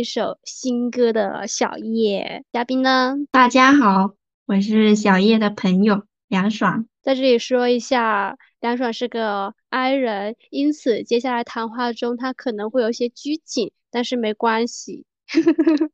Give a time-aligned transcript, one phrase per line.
[0.00, 2.42] 一首新歌的小叶。
[2.52, 4.14] 嘉宾呢，大家好，
[4.46, 6.86] 我是小叶的朋友梁爽。
[7.02, 15.04] 在这里说一下，梁爽是个 I 人，因此接下来谈话中他可能会有一些拘谨，但是没关系。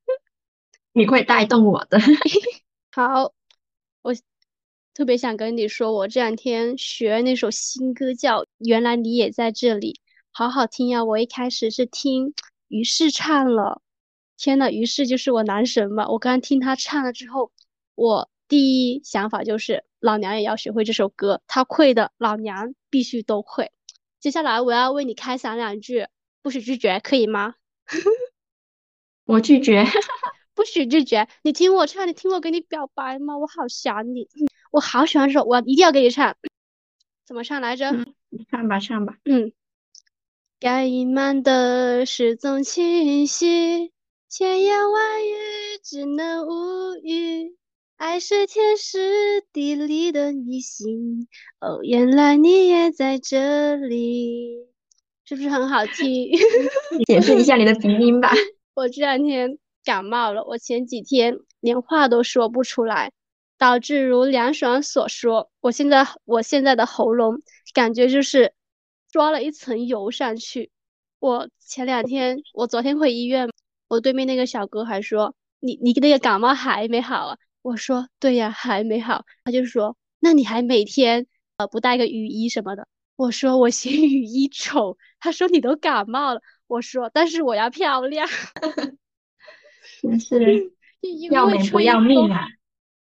[0.95, 1.99] 你会带动我的。
[2.95, 3.33] 好，
[4.03, 4.15] 我
[4.95, 9.95] 特别想跟你说，我这两天学那首新歌叫《原来你也在这里》，
[10.31, 11.03] 好好听呀！
[11.03, 12.35] 我一开始是听
[12.69, 13.83] 于适唱了，
[14.37, 16.09] 天呐，于是就是我男神嘛！
[16.09, 17.51] 我刚听他唱了之后，
[17.95, 23.73] 我第一想法就是老娘也要学会这首歌，他会的，老娘必须都会。
[24.21, 26.07] 接下来我要为你开嗓两句，
[26.43, 27.55] 不许拒绝，可以吗？
[29.25, 29.85] 我拒绝。
[30.55, 31.29] 不许拒绝！
[31.43, 33.37] 你听我唱，你听我给你表白吗？
[33.37, 36.35] 我好想你，嗯 我好喜欢这首，我一定要给你唱。
[37.27, 37.91] 怎么唱来着？
[37.91, 39.19] 嗯你唱吧，唱吧。
[39.25, 39.53] 嗯，
[40.59, 43.93] 该隐瞒的事总清晰，
[44.29, 45.33] 千言万语
[45.85, 47.57] 只能无语。
[47.97, 51.29] 爱是天时地利的迷信，
[51.61, 54.67] 哦，原来你也在这里，
[55.25, 56.31] 是不是很好听？
[57.07, 58.33] 解释一下你的鼻音吧。
[58.75, 63.13] 我这两天感冒了，我前几天连话都说不出来，
[63.57, 67.41] 导致如梁爽所说，我现在我现在的喉咙
[67.73, 68.53] 感觉就是
[69.11, 70.73] 抓了一层油上去。
[71.21, 73.49] 我前两天，我昨天回医院，
[73.89, 77.39] 我对面那个小哥还说，你你那个感冒还没好啊？
[77.63, 79.25] 我说对呀，还没好。
[79.45, 81.27] 他就说，那你还每天
[81.57, 82.87] 呃不带个雨衣什么的？
[83.17, 84.99] 我说我嫌雨衣丑。
[85.21, 86.41] 他说你都感冒了。
[86.67, 88.29] 我说但是我要漂亮。
[90.03, 92.47] 真是因要美不要命风啊！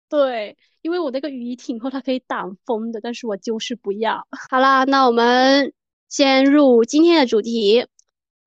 [0.07, 4.27] 对，因为我那个雨衣挺厚，它可以挡风的，但是我就是不要。
[4.49, 5.73] 好啦，那我们
[6.07, 7.87] 先入今天的主题。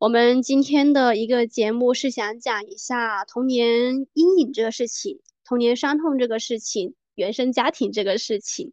[0.02, 8.72] 我们今天的一个节目是想讲一下童年阴影这个事情，童年伤痛这个事情，原生家庭这个事情。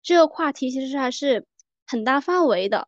[0.00, 1.44] 这个话题其实还是
[1.88, 2.86] 很大范围的，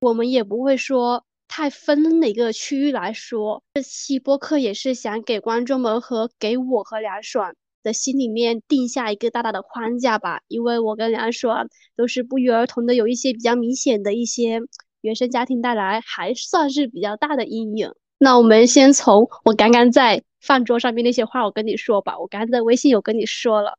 [0.00, 3.62] 我们也不会说太分哪个区域来说。
[3.72, 14.60] 这期播客也是想给观众们和给我和梁爽的心里面定下一个大大的框架吧，因为我跟梁爽都是不约而同的有一些比较明显的一些
[15.02, 17.92] 原生家庭带来还算是比较大的阴影。
[18.18, 23.78] 那我们先从我刚刚在饭桌上面那些话我跟你说吧，我刚刚在微信有跟你说了，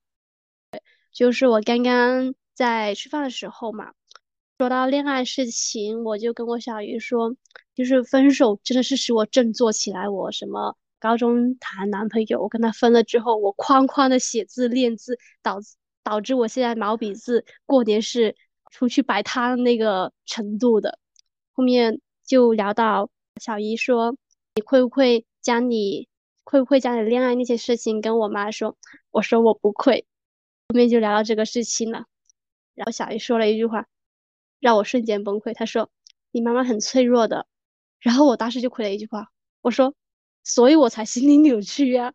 [1.11, 3.93] 就是我刚刚在吃饭的时候嘛，
[4.57, 7.35] 说到恋爱事情，我就跟我小姨说，
[7.73, 10.09] 就是分手真的是使我振作起来。
[10.09, 18.35] 我什么高中谈男朋友，我跟他分了之后，我哐哐的写字练字，导致导致我现在毛笔字过年是
[18.71, 20.99] 出去摆摊那个程度的。
[21.53, 23.09] 后面就聊到
[23.39, 24.15] 小姨说，
[24.55, 26.07] 你会不会将你
[26.43, 28.77] 会不会将你恋爱那些事情跟我妈说？
[29.11, 30.05] 我说我不会。
[30.69, 32.05] 后面就聊到这个事情了，
[32.73, 33.87] 然后小姨说了一句话。
[34.59, 35.53] 让我瞬间崩溃。
[35.53, 35.89] 她说
[36.31, 37.45] ：“你妈妈很脆弱的。”
[37.99, 39.27] 然后我当时就回了一句话
[39.61, 39.93] ：“我说，
[40.45, 42.13] 所以我才心理扭曲呀。”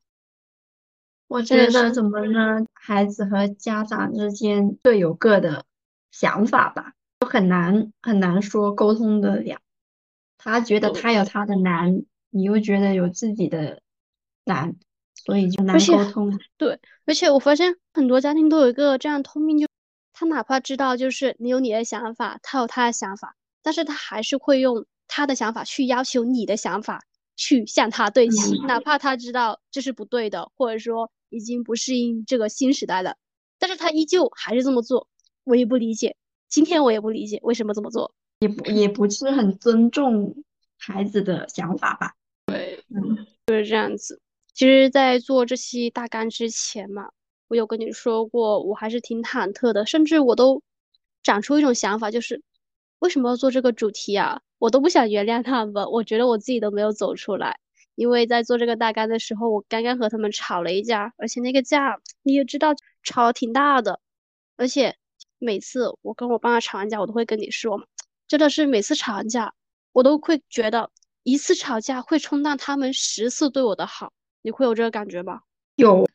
[1.29, 2.65] 我觉得怎么呢？
[2.73, 5.67] 孩子和家长之间各有各的
[6.11, 6.95] 想法吧，
[7.27, 9.61] 很难很难说沟通的了。
[10.37, 13.83] 他觉得他有他的难，你又觉得有自己的
[14.45, 14.77] 难，
[15.15, 16.39] 所以就难沟通。
[16.57, 19.67] 对，而且我发现很多家庭都有一个这样通病，就。
[20.21, 27.05] 他哪怕知道就是你有你的想法，他有他的想法，但是他还是会用他的想法去要求你的想法
[27.37, 33.17] 去向他对齐，哪怕他知道这是不对的，或者说已经不适应这个新时代了，
[33.61, 35.07] 但是他依旧还是这么做，
[35.45, 36.17] 我也不理解，
[36.49, 40.35] 今天我也不理解为什么这么做，也不也不是很尊重
[40.79, 42.15] 孩子的想法吧？
[42.47, 44.21] 对，嗯，就是这样子。
[44.55, 47.11] 其实，在做这期大纲之前嘛。
[47.49, 50.63] 我有跟你说过，我还是挺忐忑的，甚至我都
[51.23, 52.43] 长出一种想法，就是
[52.99, 54.43] 为什么要做这个主题啊？
[54.59, 57.59] 我都不想原谅他们，我觉得我自己都没有走出来。
[57.95, 63.99] 因为在做这个大纲的时候，我刚刚和他们吵了一架，而且那个架你也知道，吵挺大的。
[64.59, 64.97] 而且
[65.39, 67.81] 每次我跟我爸妈吵完架，我都会跟你说，
[68.27, 69.55] 真的是每次吵完架，
[69.93, 70.91] 我都会觉得
[71.23, 74.13] 一次吵架会冲淡他们十次对我的好。
[74.43, 75.43] 你会有这个感觉吧？
[75.77, 76.09] 有。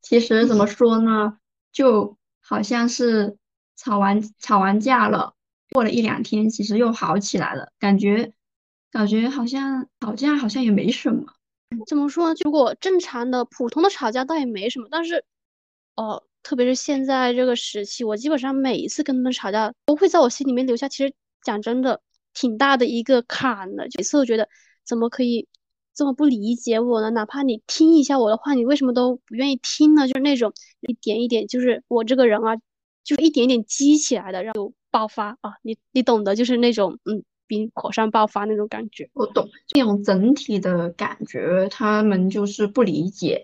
[0.00, 1.38] 其实怎么说呢，
[1.72, 3.36] 就好像是
[3.76, 5.34] 吵完吵完架了，
[5.70, 8.32] 过了一两天，其实又好起来了，感觉
[8.90, 11.24] 感觉好像吵架好像也没什么。
[11.86, 12.34] 怎么说呢？
[12.44, 15.24] 如果正常的普通的吵架倒也没什么，但是
[15.96, 21.12] 哦，特别是现在这个时期，我基本上每一次跟他们吵架，都会在我心里面留下，其实
[21.42, 22.00] 讲真的，
[22.32, 23.86] 挺大的一个坎的。
[23.98, 24.48] 每次都觉得
[24.82, 25.46] 怎么可以。
[25.94, 27.10] 这么不理解我呢？
[27.10, 30.08] 哪怕你听一下我的话，你为什么都不愿意听呢？
[30.08, 30.50] 就是那种
[30.80, 32.56] 一点一点，就是我这个人啊，
[33.04, 35.52] 就是一点点积起来的，然后爆发啊！
[35.60, 39.10] 你你懂得，就是那种嗯，比火山爆发那种感觉。
[39.12, 43.42] 我懂这种整体的感觉，他们就是不理解，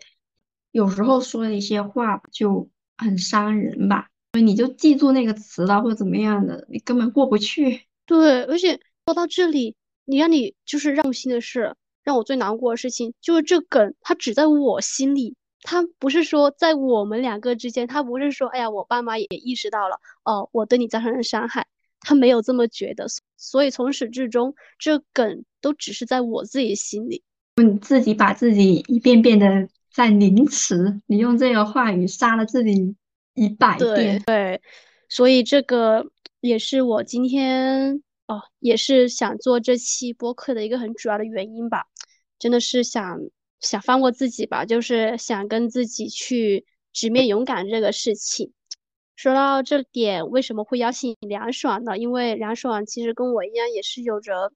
[0.71, 4.09] 有时候说一些话就很伤人吧。
[4.33, 7.83] 所以你就记住那个词了，或者怎么样的，你根本过不去。
[8.07, 11.75] 对，而且说到这里，你让你就是让心的事。
[12.03, 21.67] 让我最难过的事情就是这梗，它只在我心里，它不是说在我们两个之间，它不是说，哎呀，我爸妈也意识到了，哦，我对你造成了伤害，
[22.01, 23.07] 他没有这么觉得，
[23.39, 27.23] 所以从始至终，这梗都只是在我自己心里。
[27.57, 32.97] 你自己把自己一遍遍的在凌迟，你用这个话语杀了自己
[33.35, 34.21] 一百遍。
[34.27, 34.61] 对，
[35.09, 36.05] 所以这个
[36.41, 38.03] 也是我今天。
[38.27, 41.85] 哦，也是想做这期播客的一个很主要的原因吧，
[42.39, 43.21] 真的是想
[43.61, 48.51] 想放过自己吧，就是想跟自己去直面勇敢这个事情。
[49.15, 51.99] 说到这点，为什么会邀请梁爽呢？
[51.99, 54.51] 因为梁爽其实跟我一样，也是有着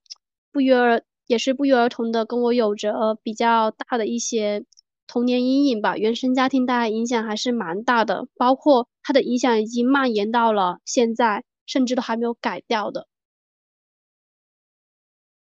[0.51, 4.65] 不约而也是不约而同的跟我有着比较大的一些
[5.09, 13.09] 童年阴影吧，原生家庭带来影响还是蛮大的，包括他的影响已经蔓延到了现在，甚至都还没有改掉的。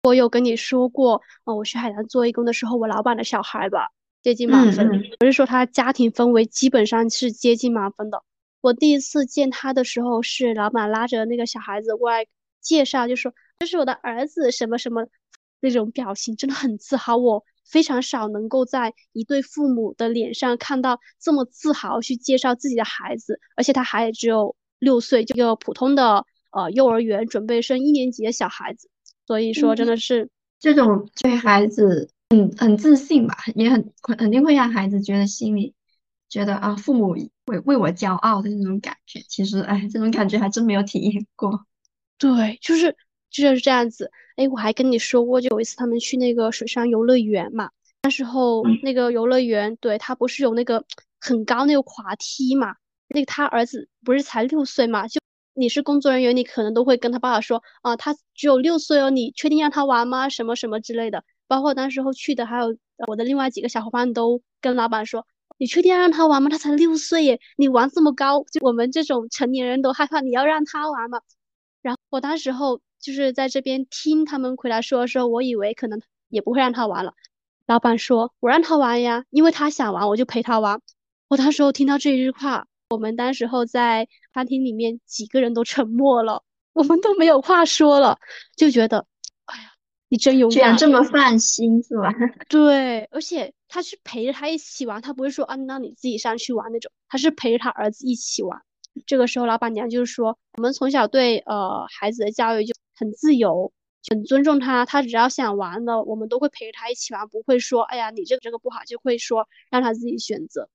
[0.03, 3.91] 我有跟你说过，哦，我去海南做义工的时候，我老板的小孩吧，
[4.23, 4.87] 接近满分。
[5.19, 8.23] 不是说他家庭氛围基本上是接近满分的。
[8.61, 12.27] 我第一次见他的时候，是老板拉着那个小孩子过来
[12.61, 15.07] 介绍，就说这是我的儿子，什么什么，
[15.61, 17.17] 那种表情真的很自豪。
[17.17, 28.89] 我非常少能够在一对父母的脸上看到这么自豪去介绍自己的孩子，而且他还只有六岁，就一个普通的呃幼儿园准备升一年级的小孩子。
[29.27, 30.29] 所以说，真的是
[30.61, 35.75] 这种对孩子很很自信吧，也很肯定会让孩子觉得心里
[36.29, 37.17] 觉得啊，父母
[37.47, 39.21] 为为我骄傲的那种感觉。
[39.29, 41.65] 其实，哎，这种感觉还真没有体验过。
[42.19, 42.95] 对，就是
[43.43, 44.11] 就是这样子。
[44.37, 47.71] 哎，我还跟你说过，就有一次他们去那个水上游乐园嘛，
[48.03, 50.85] 那时候那个游乐园，对他不是有那个
[51.21, 52.75] 很高那个滑梯嘛？
[53.09, 55.21] 那个他儿子不是才六岁嘛，就。
[55.57, 60.29] 你是工作人员，你可能都会跟他爸爸说啊，他只有六岁哦，你确定让他玩吗？
[60.29, 61.23] 什么什么之类的。
[61.47, 62.77] 包括当时候去的，还有
[63.07, 65.25] 我的另外几个小伙伴都跟老板说，
[65.57, 66.51] 你确定要让他玩吗？
[66.51, 71.21] 他才六岁耶，你玩这么高，就我们这种成年人都害怕，你要让他玩吗？
[72.15, 77.13] 然我当时候就是在这边听他们回来说的时候，我以为可能也不会让他玩了。
[77.67, 80.81] 老板说：“我让他玩呀，因为他想玩，我就陪他玩。”
[81.29, 88.19] 我当时候听到这一句话，我们当时候在餐厅里面几个人都沉默了，我们都没有话说了，
[88.57, 89.07] 就觉得，
[89.47, 89.73] 哎呀，
[90.09, 92.13] 你真勇敢，居然这么放心是吧？
[92.49, 98.63] 对，而且他是陪着他一起玩，他不是说啊，那你自己上去玩那种，他是陪着他儿子一起玩。
[99.07, 103.73] 这个时候，老板娘就是说，我们从小对呃孩子的教育就很自由，
[104.09, 110.69] 很尊重他，他只要想玩的，我们都会陪着他一起玩，不会说，哎呀，你这个这个不好，就会说让他自己选择。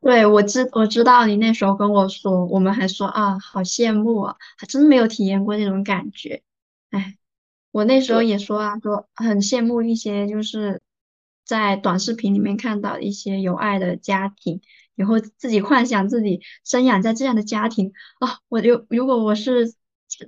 [0.00, 6.42] 对，我知我知道你那时候跟我说，我们还说啊，好羡慕啊，还真没有体验过那种感觉。
[6.90, 7.16] 哎，
[7.70, 10.82] 我那时候也说啊，说很羡慕一些就是
[11.44, 14.60] 在短视频里面看到一些有爱的家庭，
[14.96, 19.74] 以后自己幻想自己生养在这样的家庭啊，我就如果我是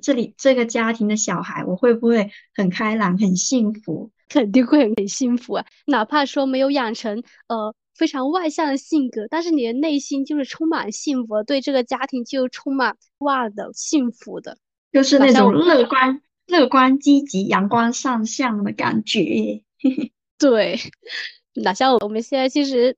[0.03, 4.11] 这里这个家庭的小孩，我会不会很开朗、很幸福？
[4.29, 7.75] 肯定会很幸福啊，哪怕说没有养成呃。
[7.95, 14.59] 非常外向的性格，但是你的内心就是充满幸福，对这个家庭就充满哇的幸福的，
[14.93, 19.63] 就是那种乐观、乐观、积极、阳光上向的感觉。
[20.37, 20.77] 对，
[21.55, 22.97] 哪像我们现在其实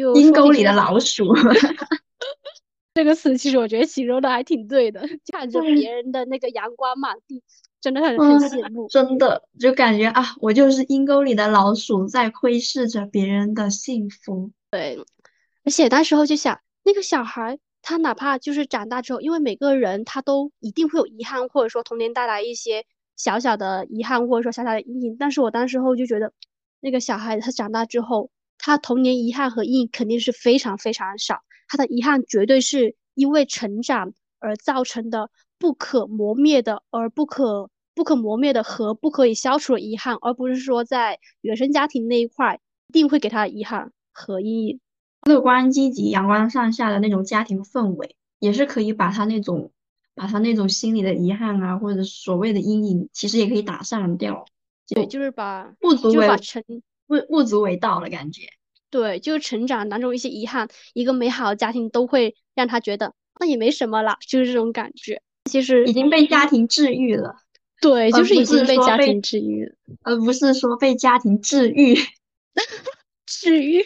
[0.00, 1.32] 就阴沟里的老鼠，
[2.94, 7.42] 这个词其实我觉得形容的还挺对的，看着别人的那个阳光满地。
[7.78, 14.50] 真的很很羡慕，真的就感觉啊，我就是阴沟里的老鼠，在窥视着别人的幸福。
[14.72, 14.98] 对，
[15.64, 22.84] 而且那时候就想，那个小孩他哪怕就是长大之后，因为每个人他都一定会有遗憾，或者说童年带来一些
[23.14, 25.16] 小小的遗憾，或者说小小的阴影。
[25.16, 26.32] 但是我当时候就觉得，
[26.80, 28.30] 那个小孩他长大之后，
[28.66, 37.70] 他童年遗憾和阴影肯定是非常非常少，他的遗憾绝对是因为成长而造成的，不可磨灭的，而不可。
[37.94, 44.80] 不可磨灭的和不可以消除的遗憾，而不是说在原生家庭那一块一定会给他遗憾和阴影。
[45.22, 49.70] 乐观、积极、阳光上下的那种家庭氛围，也是可以把他那种
[50.14, 54.44] 把他那种心里的遗憾啊，或者所谓的阴影，其实也可以打散掉。
[54.88, 56.62] 对，就是把不足为成
[57.06, 58.42] 不不足为道的感觉。
[58.90, 65.20] 对，就是成长当中一些遗憾，一个美好的家庭都会让他觉得那也没什么啦，就是这种感觉。
[65.44, 67.36] 其实已经被家庭治愈了。
[67.80, 71.94] 对，就是已经被家庭治愈了，而不是说被家庭治愈。
[73.26, 73.84] 治愈，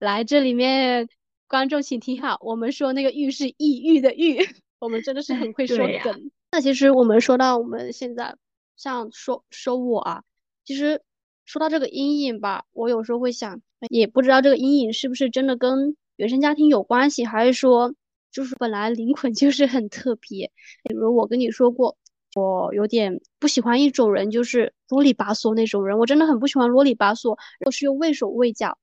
[0.00, 1.08] 来这里面，
[1.46, 4.38] 观众请听好，我们说那个“郁”是抑郁的“郁”，
[4.80, 6.32] 我们真的是很会 说梗。
[6.50, 8.34] 那其实我们说到我们现在，
[8.76, 10.24] 像说说我啊，
[10.64, 11.00] 其实
[11.44, 17.94] 说到这个阴影吧，我有时候会想，也不知道这个阴影是不是真的跟原生家庭有关系，还是说
[18.32, 20.50] 就是本来灵魂就是很特别。
[20.84, 21.96] 比如我跟你说过。
[22.38, 25.98] 我有点不喜欢一种人，就是啰里吧嗦那种人。
[25.98, 28.76] 我真的很不喜欢啰里吧嗦，或是又畏手畏脚，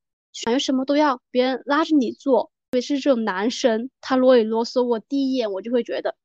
[0.44, 2.46] 感觉什么都要别人拉着你做。
[2.72, 6.16] 特别是这种男生，他啰里啰嗦，我第一眼我就会觉得，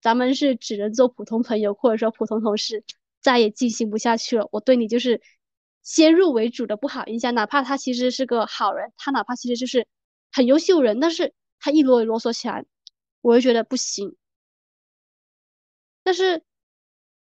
[0.00, 2.82] 咱们是只能做普通朋友，或者说普通同事，
[3.20, 4.48] 再也进行不下去了。
[4.50, 5.20] 我对你就是
[5.82, 9.86] 先入为主的不好印象，哪怕他其实是个好人，他哪怕其实就是
[10.32, 12.64] 很优秀人，但是他一啰里啰嗦起来，
[13.20, 14.16] 我就觉得不行。
[16.02, 16.42] 但是。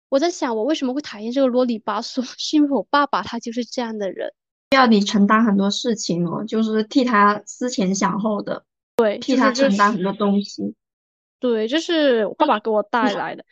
[0.08, 2.22] 我在想，我为什么会讨厌这个啰里吧嗦？
[2.38, 4.32] 是因为我爸爸他就是这样的人，
[4.70, 8.64] 要你承担很多事情哦，就是替他思前想后的，
[8.96, 10.76] 对，替他承担很多东西。
[11.40, 13.44] 对，这是我爸爸给我带来的。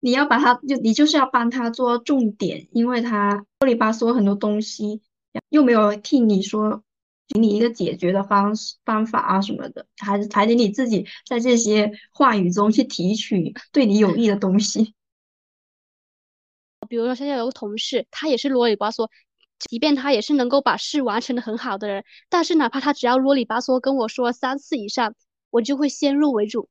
[0.00, 5.02] 你要把他，就你就是要帮他做重点，因为他啰里吧嗦很多东西，
[5.50, 6.82] 又没有替你说
[7.28, 14.94] 给你一个解决的方式方法啊什么的，还是还得你自己在这些话语中去提取对你有益的东西。
[16.88, 19.10] 比如说，现在有个同事，他也是啰里吧嗦，
[19.58, 25.14] 即便他也是能够把事完成的很好的人，但是哪怕他只要啰里吧嗦跟我说三次以上，
[25.50, 26.68] 我就会先入为主，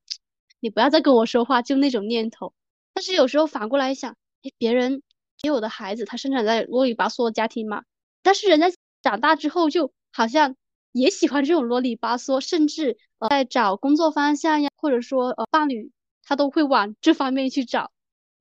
[0.59, 2.53] 你不要再跟我说话，就那种念头。
[2.97, 5.03] 但是有时候反过来想，哎，别人
[5.43, 7.83] 也有的孩子，他生长在啰里吧嗦的家庭嘛，
[8.23, 8.71] 但是人家
[9.03, 10.55] 长大之后就好像
[10.93, 15.91] 也喜欢这种啰里吧嗦，甚至呃在找工作方向呀，或者说呃伴侣，
[16.23, 17.91] 他都会往这方面去找。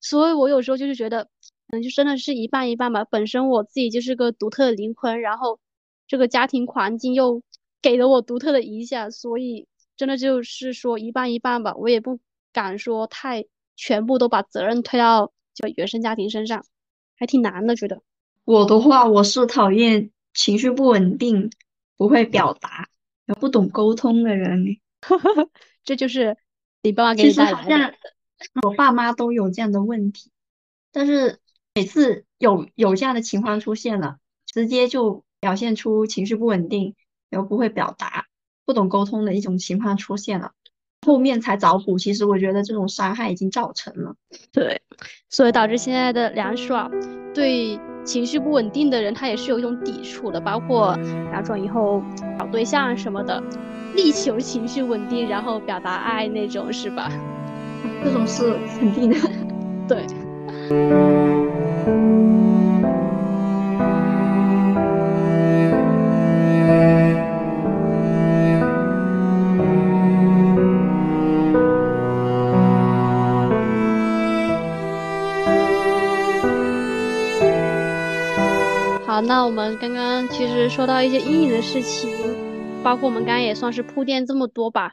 [0.00, 1.28] 所以我有时候就是觉得。
[1.68, 3.04] 可能就真的是一半一半吧。
[3.04, 5.58] 本身我自己就是个独特的灵魂，然后
[6.06, 7.42] 这个家庭环境又
[7.82, 11.74] 给了我独特的影响，所以真的就是说一半一半吧。
[11.74, 12.20] 我也不
[12.52, 13.44] 敢说太
[13.76, 16.64] 全部都把责任推到就原生家庭身上，
[17.16, 17.76] 还挺难的。
[17.76, 18.02] 觉得
[18.44, 21.50] 我的话，我是讨厌情绪不稳定、
[21.96, 22.88] 不会表达、
[23.40, 24.78] 不懂沟通的人。
[25.84, 26.36] 这就是
[26.82, 27.94] 你爸妈给你带来的。
[28.62, 30.30] 我爸妈都有这样的问题，
[30.92, 31.38] 但是
[31.74, 36.94] 每次有有这样的情况出现了，直接就表现出情绪不稳定，
[37.30, 38.26] 然后不会表达、
[38.66, 40.52] 不懂沟通的一种情况出现了，
[41.06, 41.96] 后面才找补。
[41.96, 44.12] 其实我觉得这种伤害已经造成了。
[44.52, 44.82] 对，
[45.30, 46.90] 所以导致现在的梁爽
[47.32, 50.96] 对情绪不稳定的人，他也是有一种抵触的，包括
[51.30, 52.02] 梁爽以后
[52.36, 53.40] 找对象什么的。
[53.94, 57.08] 力求情绪稳定，然后表达爱那种，是吧？
[58.04, 59.16] 这种是肯定的。
[59.88, 60.04] 对。
[79.16, 82.10] 好，那我们刚刚其实说到一些阴影的事情。
[82.84, 84.92] 包括我们刚刚也算是铺垫这么多吧，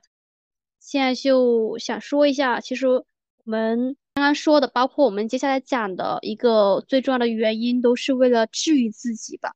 [0.80, 3.04] 现在就想说一下，其实我
[3.44, 9.52] 们刚刚说的，包括我们接下来讲的一个最重要的原因，都是为了治愈自己吧。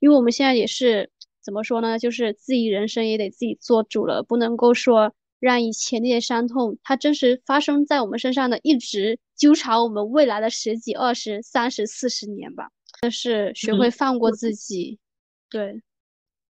[0.00, 1.10] 因为我们现在也是
[1.44, 12.70] 怎么说呢，就是自己人生也得自己做主了，不能够说让以前那些伤痛，它真实发生在我们身上的，一直纠缠我们未来的十几、二十、三十、四十年吧。
[13.02, 14.98] 就是学会放过自己，
[15.50, 15.82] 对。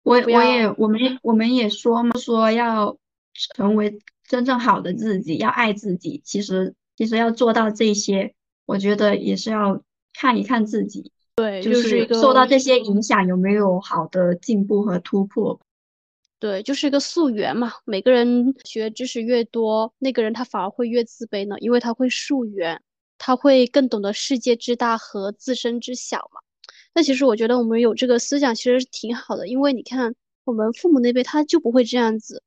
[0.03, 2.97] 我我也我们我们也说嘛，说要
[3.33, 6.19] 成为真正好的自己，要爱自己。
[6.25, 8.33] 其实其实要做到这些，
[8.65, 9.83] 我觉得也是要
[10.13, 15.59] 看一看自己，对，就是受到这些影响有没有好的进步和突破。
[16.39, 17.71] 对，就是一个溯源嘛。
[17.85, 22.81] 每个人学知识越多，那个人他反而会越自卑呢，因为他会溯源，
[23.23, 26.41] 他会更懂得世界之大和自身之小嘛。
[26.91, 32.41] 那其实我觉得我们有这个思想其实挺好的，因为你看我们父母那辈他就不会这样子，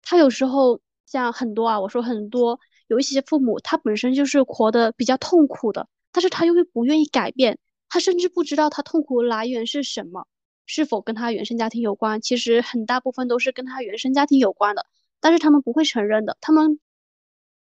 [0.00, 7.58] 他有时候像很多啊，我说很多有一些父母他本身就是活得比较痛苦的，但是他又不愿意改变，
[7.90, 10.26] 他甚至不知道他痛苦来源是什么，
[10.64, 12.22] 是否跟他原生家庭有关？
[12.22, 14.86] 其实很大部分都是跟他原生家庭有关的，
[15.20, 16.80] 但是他们不会承认的，他们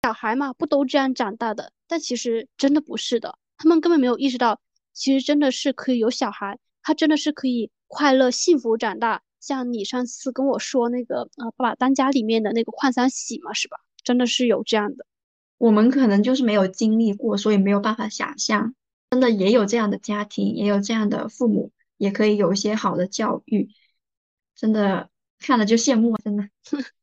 [0.05, 1.73] 小孩嘛不都这样长大的？
[1.93, 4.59] 但其实真的不是的，他们根本没有意识到。
[4.95, 9.21] 其实真的是可以有小孩，他真的是可以快乐幸福长大。
[9.41, 13.77] 像你上次跟我说那个呃《爸爸当家》里面的那个邝三喜嘛，是吧？
[14.03, 15.05] 真的是有这样的。
[15.59, 18.75] 我们可能就是没有经历过，所以没有办法想象。
[19.11, 23.69] 真的也有这样的家庭，也有这样的父母，也可以有一些好的教育。
[24.55, 26.49] 真的看了就羡慕，真的。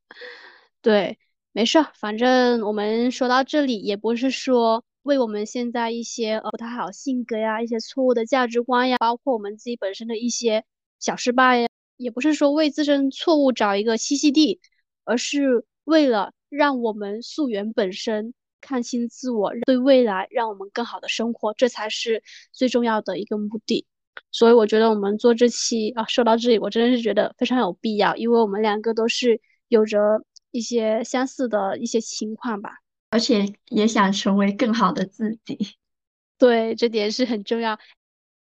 [0.82, 1.20] 对，
[1.52, 4.84] 没事，反正我们说到这里，也不是说。
[5.04, 10.66] 为我们现在一些呃不太好性格呀，一些错误的价值观呀，包括我们自己本身的一些
[11.00, 14.60] 小失败呀，也不是说为自身错误找一个栖息地，
[15.06, 23.88] 而是为了让我们溯源本身，看清自我，对未来让我们更好的生活，这才是最重要的一个目的。
[24.32, 32.80] 所以我觉得我们做这期啊，说到这里，我真的是觉得非常有必要，因为我们两个都是有着一些相似的一些情况吧。
[33.12, 35.58] 而且也想成为更好的自己，
[36.38, 37.80] 对，这点是很重要。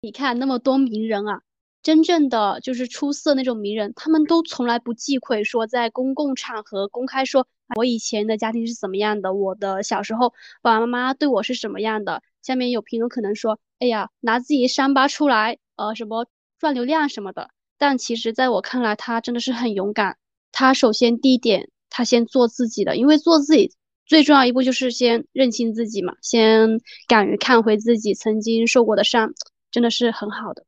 [0.02, 1.42] 你看那么多名人啊，
[1.82, 12.22] 真正的就是出色那种名人，他们都从来不忌讳说在公共场合公开说，我以前的家庭是怎么样的，我的小时候爸爸妈妈对我是什么样的。
[12.42, 16.26] 下面有评论可能说，哎呀，拿自己伤疤出来，呃，什么
[16.58, 17.50] 赚流量什么的。
[17.78, 20.18] 但其实在我看来，他真的是很勇敢。
[20.52, 23.74] 他首先第一点，他先做自己的，因为做自己。
[24.06, 29.32] 最重要一步就是先认清自己嘛，先敢于看回自己曾经受过的伤，
[29.70, 30.66] 真的是很好的。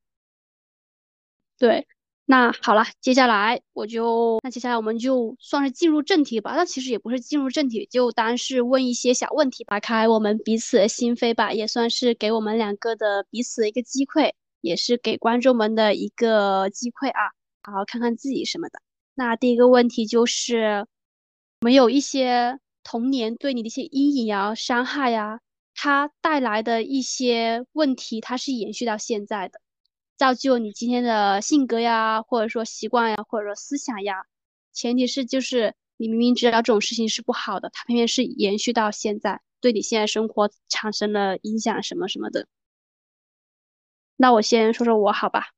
[1.58, 1.88] 对，
[2.26, 6.54] 那好了，接下来我就，那接下来我们就算是进入正题吧。
[6.56, 17.22] 那其实也不是进入正题，就当是问一些小问题，打开我们彼此的心扉吧，也算是给我们两个的彼此一个机会，也是给观众们的一个机会啊，
[17.64, 18.80] 好好看看自己什么的。
[19.16, 20.86] 那第一个问题就是，
[21.62, 22.60] 没有一些。
[22.84, 25.40] 童年对你的一些阴影呀、伤害呀，
[25.76, 29.62] 它带来的一些问题，它是延续到现在的，
[30.18, 34.26] 造就你今天的性格呀，或者说习惯呀，或者说思想呀。
[34.74, 42.48] 前提是就是你明明知道这种事情是不好的，它偏偏是延续到现在，对你现在生活产生了影响什么什么的。
[44.18, 45.50] 那我先说说我好吧，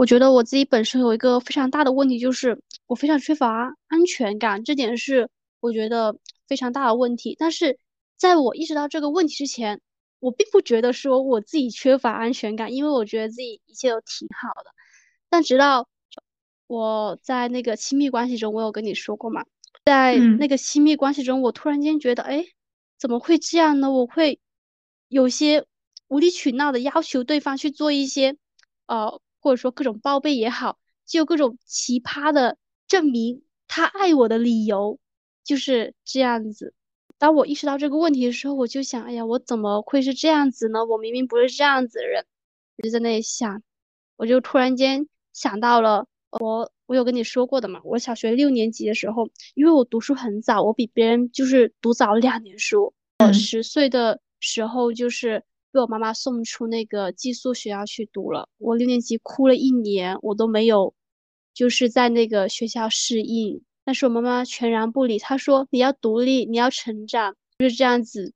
[0.00, 5.28] 我觉得我自己本身有一个非常大的问题，就是我非常缺乏安全感，这点是。
[5.60, 6.16] 我觉得
[6.48, 7.78] 非常大的问题，但是
[8.16, 9.82] 在我意识到这个问题之前，
[10.18, 14.70] 我并不觉得说我自己缺乏安全感，因为我觉得自己一切都挺好的。
[15.28, 15.86] 但直到
[16.66, 19.44] 我在那个亲密关系中，我有跟你说过嘛，
[19.84, 22.46] 在那个亲密关系中，我突然间觉得，哎，
[22.98, 23.90] 怎么会这样呢？
[23.90, 24.40] 我会
[25.08, 25.66] 有些
[26.08, 28.38] 无理取闹的要求对方去做一些，
[28.86, 34.98] 呃，或者说各种报备也好，就各种奇葩的证明他爱我的理由，
[35.44, 36.74] 就是这样子。
[37.18, 40.84] 当我意识到这个问题的时候，我就想，哎呀，我怎么会是这样子呢？
[40.84, 42.24] 我明明不是这样子的人，
[42.78, 43.62] 我就在那里想，
[44.16, 60.94] 我就突然间想到了，我我有跟你说过的嘛，我小学六年级的时候，因为我读书很早，我比别人就是读早两年书，我十岁的时候就是被我妈妈送出那个寄宿学校去读了，我六年级哭了一年，我都没有，
[61.54, 63.62] 就是在那个学校适应。
[63.84, 68.32] 但是我妈妈全然不理，她说你要独立，你要成长，就是这样子，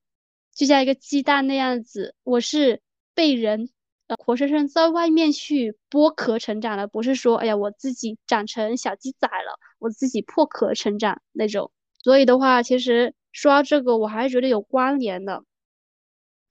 [0.55, 2.14] 就像一个鸡蛋那样子。
[2.25, 2.81] 我是
[3.14, 3.68] 被人
[4.07, 11.70] 呃活生生在外面去剥壳成长的，不是说哎呀我自己长成小鸡仔了，我自己破壳成长那种。
[12.03, 15.42] 所以的话，其实说到这个，我还是觉得有关联的。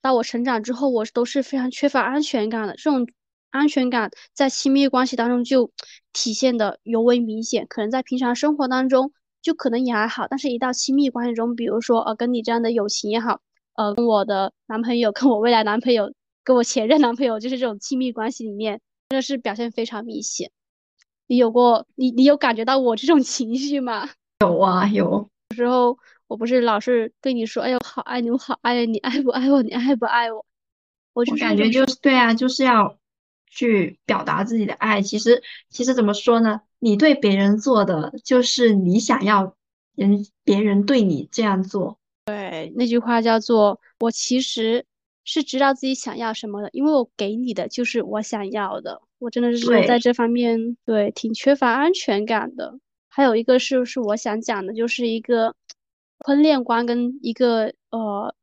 [0.04, 3.08] 到我成长之后，我都是非常缺乏安全感的，这种。
[3.54, 5.70] 安全感在亲密关系当中就
[6.12, 9.12] 体现的尤为明显，可能在平常生活当中
[9.42, 13.38] 就可能也还好，但是一到亲密关系中，比如说呃跟你这样的友情也好，
[13.76, 16.12] 呃跟我的男朋友、跟我未来男朋友、
[16.42, 20.50] 跟我前任男朋友，就是这种亲密关系里面，真的是表现非常明显。
[21.28, 24.10] 你有过你你有感觉到我这种情绪吗？
[24.40, 25.30] 有啊有。
[25.50, 29.62] 有时候我不是老是对你说，哎呦好爱你，我好爱你，爱不爱我？
[29.62, 30.44] 你爱不爱我？
[31.12, 32.96] 我就感觉就是对啊，就是要。
[33.56, 36.62] 去表达自己的爱，其实其实怎么说呢？
[36.80, 39.54] 你对别人做的，就是你想要
[39.94, 42.00] 人别人对你这样做。
[42.24, 44.84] 对，那句话叫做“我其实
[45.24, 52.80] 是知道自己想要什么的，因为我给你的就是我想要的。”我真的是在这方面对挺缺乏安全感的。
[53.06, 55.54] 还有一个是是我想讲的，就是一个
[56.24, 58.34] 婚恋观跟一个呃。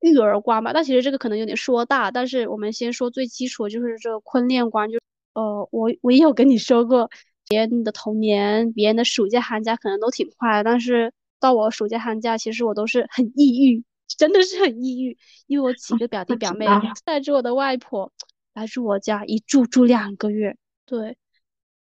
[0.00, 4.90] 育儿观吧，但其实这个可能有点说大，但是我们先说最基础的，就是这个婚恋观。
[4.90, 4.98] 就
[5.34, 7.10] 呃，我我也有跟你说过，
[7.48, 13.84] 别人的童年、别人的暑假、寒假可能都挺快，但是到我暑假、寒假，其实我都是很抑郁，
[14.16, 15.18] 真的是很抑郁，
[15.48, 16.66] 因为我几个表弟表妹
[17.04, 18.12] 带着我的外婆
[18.54, 20.56] 来住我家，一住住两个月。
[20.86, 21.16] 对，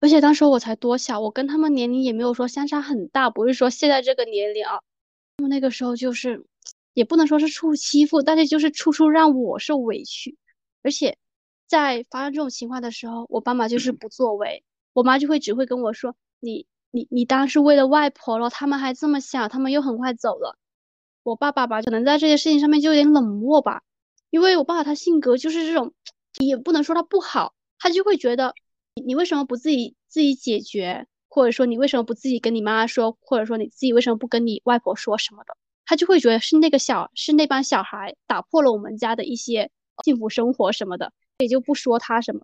[0.00, 4.80] 而且当时我才多小，我跟他们年龄也没有说相差很大，不是说现在这个年龄啊，
[5.40, 6.44] 他们那个时候就是。
[6.92, 10.37] 也不能说是处欺负，但是就是处处让我受委屈，
[10.83, 11.16] 而且
[11.68, 20.59] 在发生这种情况的时候，我爸妈就是不作为，我妈就会只会跟我说：“你你你当时为了外婆了，他们还这么想，他们又很快走了。”
[21.22, 23.83] 我爸爸吧，可能在这些事情上面就有点冷漠吧，
[24.31, 25.94] 因为我爸爸他性格就是这种，
[26.40, 28.53] 也不能说他不好，他就会觉得
[28.96, 35.56] 你你为什么不自己自己解决，或者说你为什么不自己跟你妈妈说，或者说你自己为什么不跟你外婆说什么的。
[35.86, 39.70] 他就会觉得是那个小是那帮小孩打破了我们家的一些
[40.04, 42.42] 幸福生活什么的，也就不说他什么，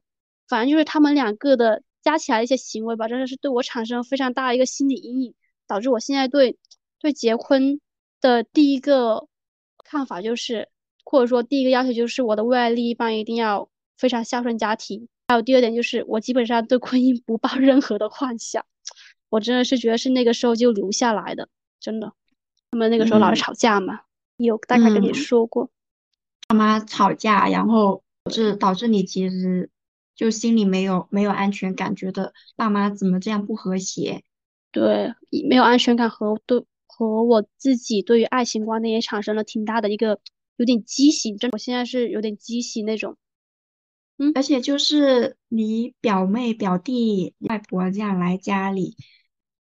[0.48, 5.34] 反正就是他们两个的加起来一些行为吧，真的是对我产生非常大的一个心理阴影，
[5.68, 6.56] 导致我现在对
[6.98, 7.80] 对结婚
[8.20, 9.28] 的第一个
[9.84, 10.68] 看法就是，
[11.04, 18.64] 或者说第一个要求就是我的未来另一半一定要非常孝顺家庭，还有第二点就是我基本上对婚姻不抱任何的幻想，
[19.28, 21.48] 我真的是觉得是那个时候就留下来的，
[21.80, 22.12] 真的。
[22.70, 24.00] 他们那个时候老是吵架嘛，
[24.36, 25.70] 有大概跟你说过，
[26.48, 29.70] 爸妈吵架，然后导致导致你其实
[30.14, 34.22] 就心里没有没有安全感，觉得爸妈怎么这样不和谐？
[34.72, 35.14] 对，
[35.48, 40.20] 没有安全感和对和我自己对于爱情观念也产生了挺大的一个
[40.56, 43.16] 有点畸形，真我现在是有点畸形那种。
[44.18, 48.96] 嗯，而且就是你表妹表弟外婆这样来家里，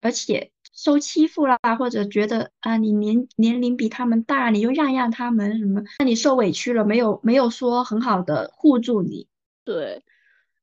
[0.04, 0.52] 而且。
[0.76, 5.84] 受欺负啦，或者觉得啊，你年年龄比他们大，你又让让他们什么？
[6.00, 9.28] 那你受委屈了，没有没有说很好的护住你。
[9.64, 10.02] 对，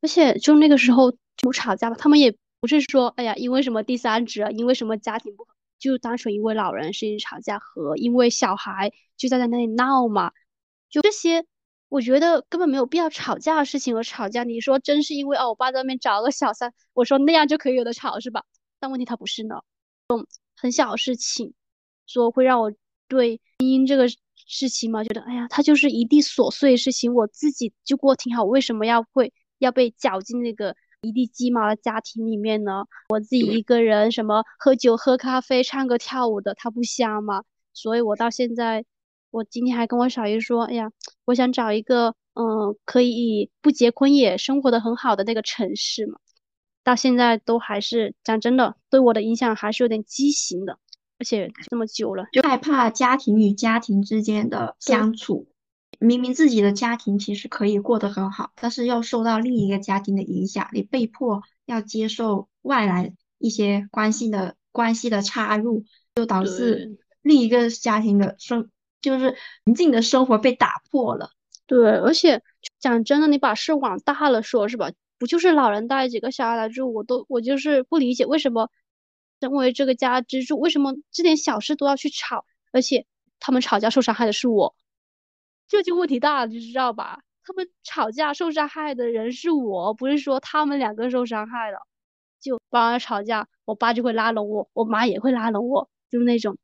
[0.03, 10.33] 而且就那个时候就吵架吧，他们也不是说哎呀，因为什么第三者，因为什么家庭不和，就单纯因为老人事情吵架和因为小孩就在在那里闹嘛，
[10.90, 11.44] 就这些，
[11.88, 14.42] 我觉得根本没有必要吵架的事情而吵架。
[14.42, 18.42] 你说真是因为哦，我爸在外面找了个小三，我说那样就可以有的吵是吧？
[18.80, 19.60] 但问题他不是呢。
[20.56, 21.54] 很小的事情，
[22.06, 22.72] 说会让我
[23.06, 32.84] 对婚姻这个事情嘛，觉得哎呀，它就是一地琐碎的事情，我自己就过挺好，为什么要会要被搅进那个一地鸡毛的家庭里面呢？
[33.08, 37.44] 我自己一个人什么喝酒、喝咖啡、唱歌、跳舞的，他不香吗？
[37.72, 38.84] 所以我到现在，
[39.30, 40.90] 我今天还跟我小姨说，哎呀，
[41.24, 46.18] 我想找一个嗯，可以不结婚也生活的很好的那个城市嘛。
[46.82, 50.78] 到现在都还是讲真的，对我的影响还是有点畸形的。
[51.18, 55.48] 而且这么久了，就害怕家庭与家庭之间的相处。
[55.98, 68.70] 明明自己的家庭其实可以过得很好，但是又受到另一个家庭的影响，你被迫要接受外来一些关系的关系的插入，就导致另一个家庭的生
[69.02, 71.32] 就是平静的生活被打破了。
[71.66, 72.42] 对，而且
[72.78, 74.90] 讲真的，你把事往大了说，是吧？
[75.20, 78.70] 不就是老人带几个小孩来住，我都我就是不理解为什么
[79.40, 83.06] 身为这个家支柱，为什么这点小事都要去吵，而且
[83.38, 84.74] 他们吵架受伤害的是我。
[85.68, 87.20] 这就问题大了，你知道吧？
[87.44, 91.87] 他们吵架受伤害的人是我，不是说他们两个受伤害了。
[92.40, 96.56] 就帮他吵架，我爸就会拉拢我，我妈也会拉拢我，就是那种。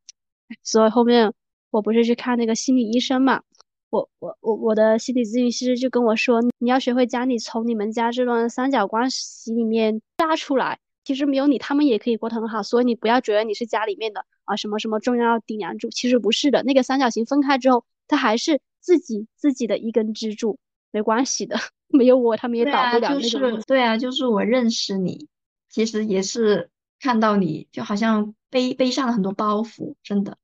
[0.63, 1.35] 所以后面
[1.69, 3.43] 我不是去看那个心理医生嘛，
[3.91, 10.79] 我我我我的心理咨询师就跟我说，你要学会将你从你们家这段三角关系里面拉出来。
[11.05, 12.63] 其实没有你，他们也可以过得很好。
[12.63, 16.63] 所以你不要觉得你是家里面的啊什么什么重要顶梁柱，其实不是的。
[16.63, 18.61] 那个三角形分开之后，它还是。
[18.79, 20.61] 自己自己的一根支柱，
[20.93, 21.57] 没关系的，
[21.89, 23.61] 没有我他们也倒不了那种。
[23.67, 25.27] 对啊，就是我认识你，
[25.69, 26.71] 其实也是
[27.01, 30.39] 看到你就好像背背上了很多包袱，真的，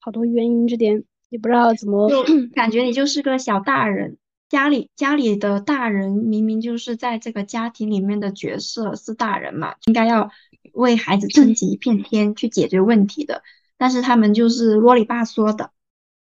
[0.00, 2.08] 好多原因，这点也不知道怎么，
[2.54, 4.18] 感觉你就是个小大人，
[4.48, 10.30] 家里家里的大人明明就是在这个家庭里面的角色是大人嘛，应该要
[10.74, 13.42] 为孩子撑起一片天去解决问题的，
[13.76, 15.72] 但是他们就是啰里吧嗦的，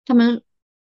[0.04, 0.42] 他们。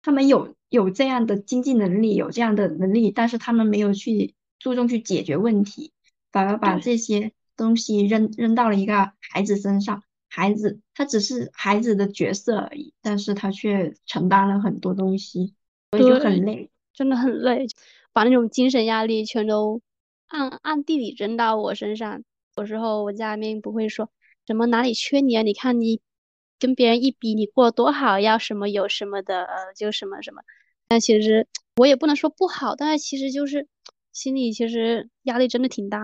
[0.07, 5.93] 他们有有这样的经济能力，有这样的能力，但是他们没有去注重去解决问题，
[6.31, 10.03] 反而把这些东西扔扔到了一个孩子身上。
[10.35, 15.55] 孩子他只是孩子的角色而已，但是他却承担了很多东西，
[15.93, 17.67] 所以就很累，真的很累，
[18.13, 19.81] 把那种精神压力全都
[20.27, 22.23] 暗暗地里扔到我身上。
[22.57, 24.11] 有时候我家里面不会说
[24.47, 26.01] 什么哪里缺你啊，你看你。
[26.57, 30.41] 跟别人一比，你过得多好，要什么有什么的，呃，就什么什么。
[30.89, 33.67] 但其实我也不能说不好，但是其实就是
[34.13, 36.01] 心里其实压力真的挺大，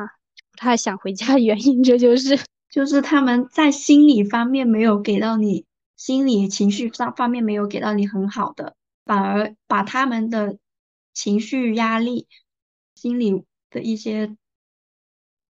[0.51, 1.39] 不太想回家。
[1.39, 2.39] 原因这就是
[2.71, 10.57] 就是他们在心理方面没有给到你，心理情绪上方面没有给到你很好的，反而把他们的
[11.13, 12.29] 情绪压力、
[12.95, 14.37] 心理的一些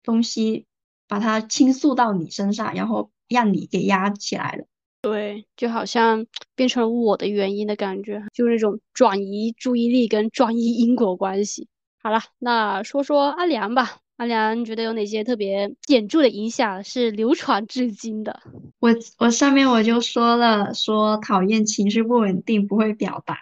[0.03, 0.67] 东西，
[1.07, 4.67] 把它倾诉到你身上，然后让你给压起来了。
[5.01, 11.69] 对，就好像变成了我的原因的感觉，就是那种转移注意力跟转移因果关系。
[12.03, 14.04] 好了，那说说阿良吧。
[14.17, 18.43] 阿良你觉得有哪些特别显著的影响是流传至今的？
[18.79, 23.39] 我我上面我就说了，说讨厌情绪不稳定、不会表达、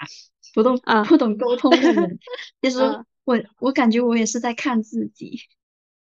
[0.54, 2.18] 不懂啊不懂沟通的人。
[2.62, 2.80] 其实
[3.24, 5.40] 我我感觉我也是在看自己，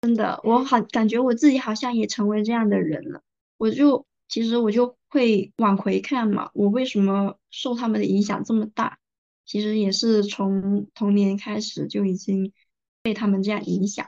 [0.03, 3.23] 真的，我好感觉我自己好像也成为这样的人了。
[3.59, 4.97] 我就其实我就。
[5.13, 6.49] 会往回看嘛？
[6.55, 8.97] 我为什么受他们的影响这么大？
[9.45, 12.51] 其实也是从童年开始就已经
[13.03, 14.07] 被他们这样影响。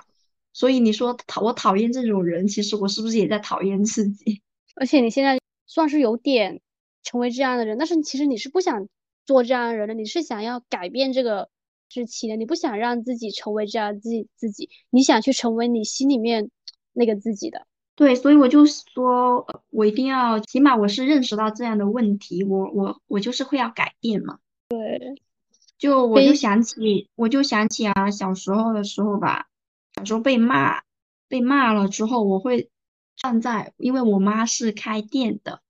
[0.54, 4.40] 所以你说讨我讨厌这种人，其实我是不是也在讨厌自己？
[4.74, 6.62] 而且你现在算是有点
[7.02, 8.88] 成为这样的人，但是其实你是不想
[9.26, 11.50] 做这样的人的，你是想要改变这个
[11.90, 16.50] 事情的，你不想让自己成为这样自己自己，你想去成为你心里面
[16.92, 17.66] 那个自己的。
[17.96, 24.38] 对，所以我就说，我一定要，起码我是认识到这样的问题，我我我就是会要改变嘛。
[24.68, 25.14] 对，
[25.78, 29.46] 就我就想起，我就想起啊，小时候的时候吧，
[29.96, 30.83] 小时候被骂，
[31.28, 32.70] 被骂了之后，我会
[33.16, 35.62] 站在，因为我妈是开店的，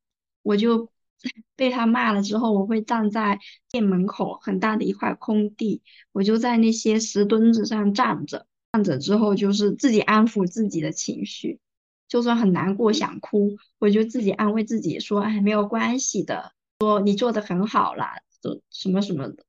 [0.43, 0.91] 我就
[1.57, 3.39] 被她骂了之后，我会站在
[3.71, 5.83] 店门口很大的一块空地，
[6.13, 11.61] 我就在那些石墩子上站着，站着之后就是自己安抚自己的情绪。
[12.07, 19.45] 就算很难过想哭，我就自己安慰自己说：“哎，没有关系的，说你做的很好啦，都什么什么的。”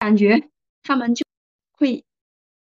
[0.00, 0.48] 感觉
[0.82, 1.24] 他们就
[1.72, 2.04] 会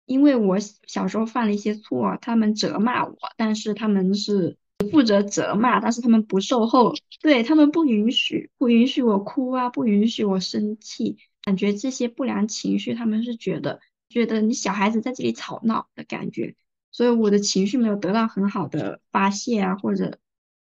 [0.08, 4.58] 因为我小时候犯了一些错，他们责骂我，但是他们是
[4.90, 16.56] 负责责骂，但是他们不售后，对他们不允许不允许我哭啊，不允许我生气，感觉这些不良情绪，他们是觉得觉得你小孩子在这里吵闹的感觉。
[16.92, 20.18] 所以我的情绪没有得到很好的发泄啊，或者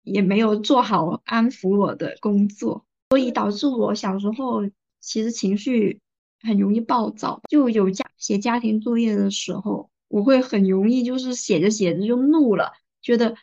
[0.02, 4.62] 也没有做好安抚我的工作，所以导致我小时候
[5.00, 6.00] 其实情绪
[6.40, 7.40] 很容易暴躁。
[7.48, 12.72] 就有家写家庭作业的时候，我会很容易就是写着写着就怒了，
[13.02, 13.36] 觉得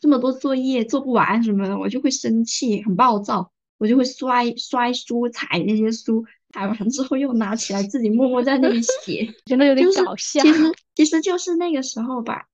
[0.00, 6.24] 这么多作业做不完什么的，我就会生气，很暴躁，我就会摔摔书、踩那些书。
[6.52, 10.42] 踩完之后又拿起来自己默默在那里写， 真的有点搞笑。
[10.42, 12.48] 其实其实就是那个时候吧，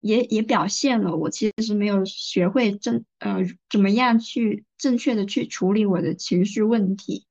[0.00, 3.38] 也也表现了我其实没有学会正呃
[3.70, 7.24] 怎么样去正确的去处理我的情绪问题，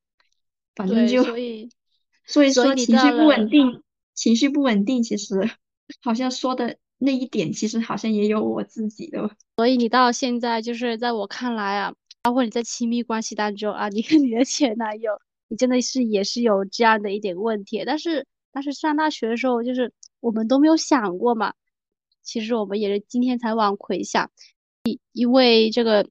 [0.74, 1.70] 反正就所以
[2.26, 3.82] 所以说情绪不稳定，
[4.14, 5.50] 情绪不稳定，其实
[6.02, 9.30] 好像说的那一点，其实好像也有我自己的。
[9.58, 15.12] 所以你到现在就是在我看来啊，包括你在亲密关系当中啊，你跟你的前男友，
[15.48, 17.84] 你真的是也是有这样的一点问题。
[17.86, 21.54] 但是但是上大学的时候，就是我们都没有想过嘛。
[22.24, 24.32] 其实我们也是今天才往回想，
[24.86, 26.10] 因因为这个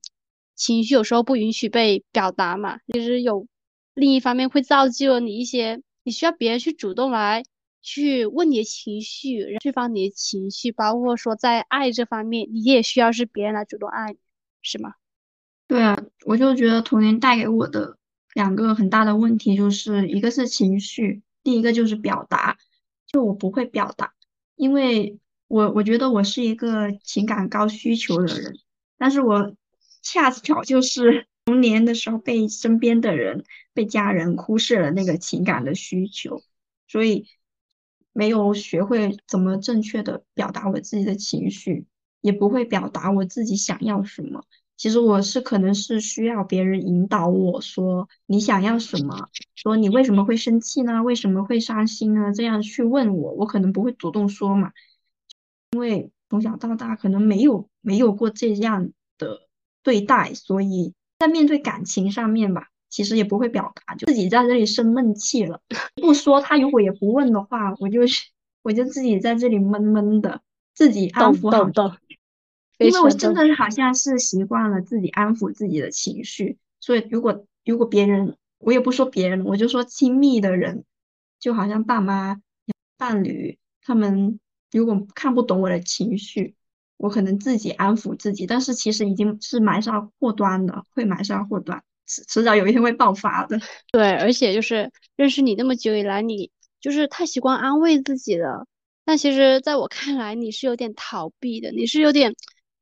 [0.55, 3.48] 情绪有时候不允许被表达嘛，其实有
[3.94, 7.43] 另一方面会造就了你一些，你需要别人去主动来
[7.83, 14.19] 去问你的情绪，释放你的情绪，包括说在爱这方面，你也需要是别人来主动爱你，
[14.62, 14.95] 是吗？
[15.67, 17.97] 对啊，我就觉得童年带给我的
[18.35, 22.57] 两个很大的问题，就是一个是情绪，第一个就是表达，
[23.07, 24.12] 就我不会表达，
[24.55, 25.19] 因为。
[25.47, 28.59] 我我觉得我是一个情感高需求的人，
[28.97, 29.55] 但是我
[30.03, 36.42] 恰巧就是童年的时候被身边的人、被家人忽视了那个情感的需求，
[36.88, 37.26] 所以
[38.12, 41.87] 没有学会怎么正确的表达我自己的情绪，
[42.20, 44.44] 也不会表达我自己想要什么。
[44.76, 51.02] 其实我是可能是需要别人引导我说你想要什么，说你为什么会生气呢？
[51.02, 52.33] 为什么会伤心呢？
[52.35, 54.72] 这样去问我，我可能不会主动说嘛。
[55.70, 59.48] 因为从小到大可能没有没有过这样的
[59.83, 65.61] 对待，所以在面对感情上面吧，其实也不会表达，就自己在这里生闷气了。
[66.00, 68.00] 不说他如果也不问的话，我就
[68.62, 70.40] 我就自己在这里闷闷的，
[70.74, 71.96] 自己安抚好。
[72.79, 80.85] 因为我真的好像是习惯了自己安抚自己的情绪，所以如果如果别人，我也不说别人，我就说亲密的人，
[81.38, 82.40] 就好像爸妈、
[82.96, 84.38] 伴侣他们。
[84.72, 86.57] 如果看不懂我的情绪，
[86.96, 93.61] 我可能自己安抚自己，但是其实已经是埋下祸端的，会埋下祸端，迟迟早有一天会爆发的。
[93.92, 98.66] 对，而且就是认识你那么久以来，你就是太习惯安慰自己了。
[99.04, 102.35] 但其实在我看来，你是有点逃避的，你是有点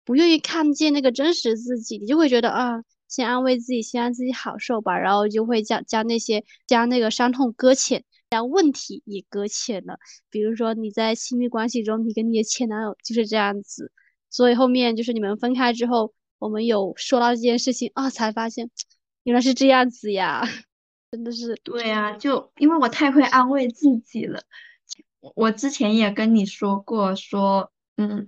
[0.05, 8.05] 不愿意看见那个真实自己，你就会觉得啊，先安慰自己，先让自己好受吧，然后就会将将那些将那个伤痛搁浅。
[8.31, 9.99] 将问题也搁浅了，
[10.31, 13.93] 比如说你在亲密关系中，你跟你的前男友就是这样子，
[14.33, 18.69] 所以后面就是你们分开之后，我们有说到这件事情啊，才发现
[19.23, 20.43] 原来是这样子呀，
[21.13, 21.55] 真的是。
[21.63, 24.43] 对呀，就因为我太会安慰自己了，
[25.37, 28.27] 我之前也跟你说过，说嗯，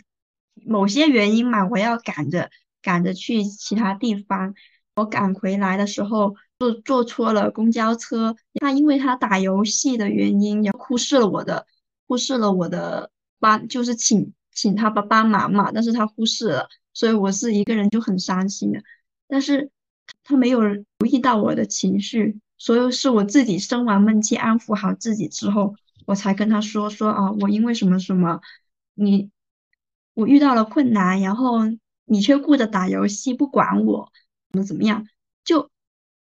[0.65, 4.55] 某些原因嘛，我要赶着赶着去其他地方，
[4.95, 6.37] 我赶回来的时候。
[6.57, 11.67] 坐坐错了公交车，他因为他打游戏的原因，也忽视了我的，
[12.07, 18.81] 忽视了我的班，就是请请他帮帮忙嘛，但是他忽视了，所以我是一个人就很伤心的。
[19.29, 19.71] 但是
[20.23, 25.75] 他没有留意到我的情绪，所以是我自己生完闷气，安抚好自己之后，
[26.07, 28.41] 我才跟他说说啊，我因为什么什么，
[28.95, 29.31] 你
[30.15, 31.61] 我遇到了困难，然后
[32.05, 34.13] 你却顾着打游戏不管我，
[34.53, 35.07] 怎么怎么样，
[35.45, 35.71] 就。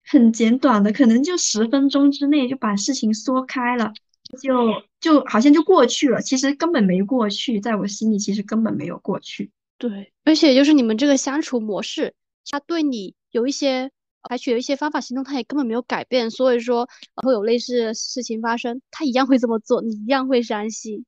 [0.05, 3.93] 很简短的，可能就十分钟之内就把事情说开了，
[4.41, 6.21] 就就好像就过去了。
[6.21, 9.51] 其实根本没过去，在我心里其实根本没有过去。
[9.77, 12.13] 对，而且就是你们这个相处模式，
[12.49, 13.91] 他对你有一些
[14.29, 16.29] 采取了一些方法行动，他也根本没有改变。
[16.31, 21.05] 所以说会有类似的事情发生，他一样会这么做，你一样会伤心。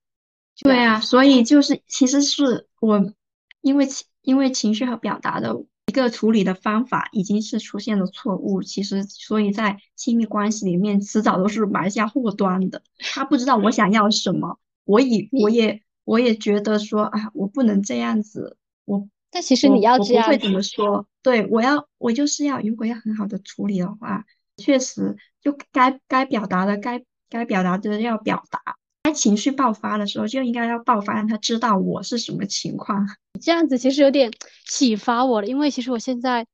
[0.62, 3.14] 对啊，所以就是其实是我
[3.62, 5.56] 因为情因为情绪和表达的。
[5.96, 12.84] 一个处理的方法已经是出现了错误，其实所以在亲密关系里面，迟早都是埋下祸端的。
[13.00, 21.08] 他不知道我想要什么，我以我也我也觉得说啊，我不能这样子，我但其实你要这样，会怎么说？
[21.24, 24.26] 对我要我就是要，如果要很好的处理的话，
[24.58, 28.76] 确实就该该表达的该该表达的要表达。
[29.16, 33.08] 该情绪爆发的时候就应该要爆发，让他知道我是什么情况。
[33.42, 34.30] 这样子其实有点
[34.68, 36.46] 启发我了，因为其实我现在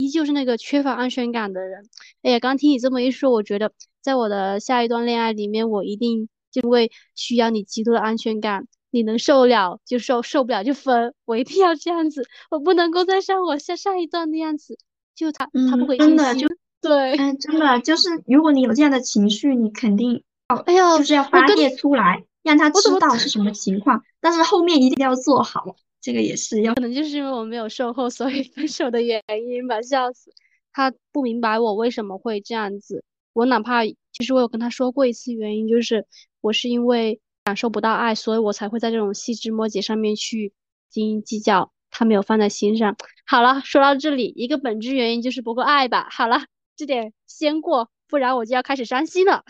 [0.00, 1.84] 依旧是那个缺乏安全感的人。
[2.22, 3.70] 哎呀，刚听你这么一说，我觉得
[4.02, 8.66] 在我的下一段恋爱里面，我一定就会需要你极度的安全感。
[8.92, 11.14] 你能受了就受，受不了就分。
[11.24, 14.76] 我一定要这样子，我不能够再像我下上一段那样子，
[15.14, 16.48] 就他他不会真的就
[16.80, 20.24] 对，嗯，真的就是如果你有这样的情绪，你肯定。
[20.66, 24.02] 哎呀，就是要发泄出来，让他知道是什么情况。
[24.20, 26.74] 但是后面一定要做好，这个也是要。
[26.74, 30.32] 可能就是因为我没有售后，所以分手的原因吧，笑死。
[30.72, 33.04] 他不明白我为什么会这样子。
[33.32, 36.06] 我哪怕其实我有跟他说过一次原因，就是
[36.40, 40.52] 我是因为感受不到爱，所以我才会在这种细枝末节上面去
[40.88, 42.96] 斤计较，他没有放在心上。
[43.26, 46.08] 好了，说到这里，一个本质原因就是不够爱吧。
[46.10, 46.44] 好了，
[46.76, 49.44] 这点先过，不然我就要开始伤心了。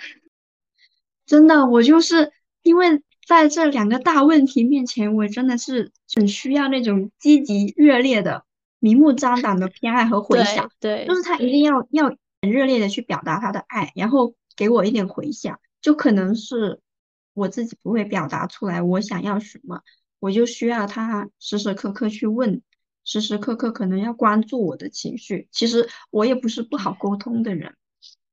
[1.31, 2.33] 真的，我就是
[2.65, 8.45] 因为在这两个大问题面前，我真的是很需要那种积极热烈的、
[8.81, 10.69] 明目张胆的偏爱和回响。
[10.81, 12.09] 对，就是他一定要要
[12.43, 15.61] 很热烈的去表达他的爱，然后给我一点回响。
[15.81, 16.81] 就可能是
[17.33, 19.83] 我自己不会表达出来我想要什么，
[20.19, 22.61] 我就需要他时时刻刻去问，
[23.05, 25.47] 时时刻刻可能要关注我的情绪。
[25.53, 27.77] 其实我也不是不好沟通的人。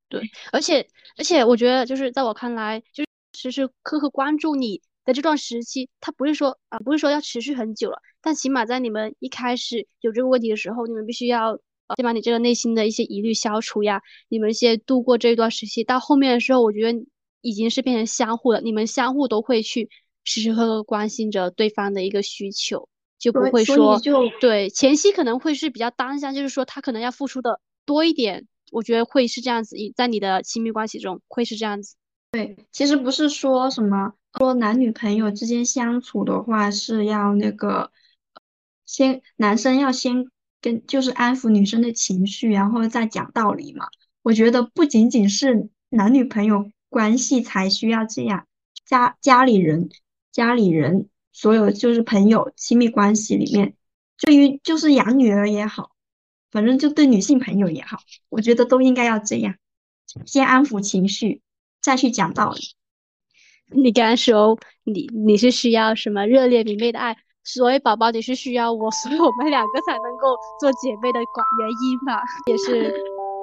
[0.10, 0.88] 对，而且
[1.18, 11.60] 而且我觉得就是在我看来，就是时时刻刻关注你的这段时期，它不是说啊，不是说要持续很久了，但起码在你们一开始有这个问题的时候，你们必须要
[11.98, 17.06] 先把你这个内心的一些疑虑消除呀，你们先度过这一段时期，到后面的时候，我觉得
[17.42, 19.90] 已经是变成相互的，你们相互都会去
[20.24, 22.88] 时时刻刻关心着对方的一个需求，
[23.20, 24.00] 就不会说
[24.40, 28.48] 对前期可能会是比较单向，就是说他可能要付出的多一点。
[28.72, 31.96] 我觉得会是这样子，一在你的亲密关系中会是这样子。
[32.32, 37.92] 对，其实不是说什么说男女朋友之间相处的话是要那个
[38.86, 40.30] 先男生要先
[40.62, 43.88] 跟就是安抚女生的情绪，然后再讲道理嘛。
[44.22, 48.46] 我觉得不仅仅是男女朋友关系才需要这样，
[48.86, 49.90] 家家里人、
[50.32, 53.74] 家里人所有就是朋友亲密关系里面，
[54.20, 55.92] 对于就是养女儿也好。
[56.52, 57.98] 反正就对女性朋友也好，
[58.30, 59.56] 我觉得都应该要这样，
[60.26, 61.42] 先安抚情绪，
[61.82, 62.62] 再去讲道理。
[63.70, 72.24] 你刚刚说你你是需要什么热烈明媚的爱，所以宝宝你是需要我，所以我们两个才能够做姐妹的管原因吧？
[72.46, 72.94] 也是，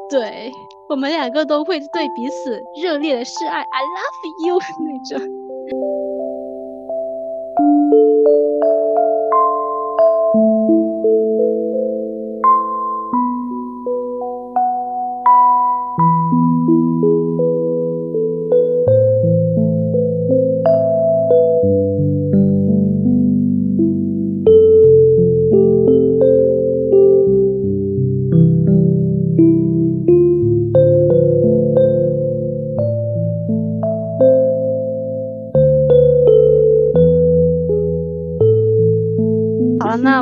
[0.08, 0.50] 对
[0.88, 6.03] 我们两个都会对彼此热烈的示爱，I love you 那种。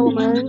[0.01, 0.45] 我们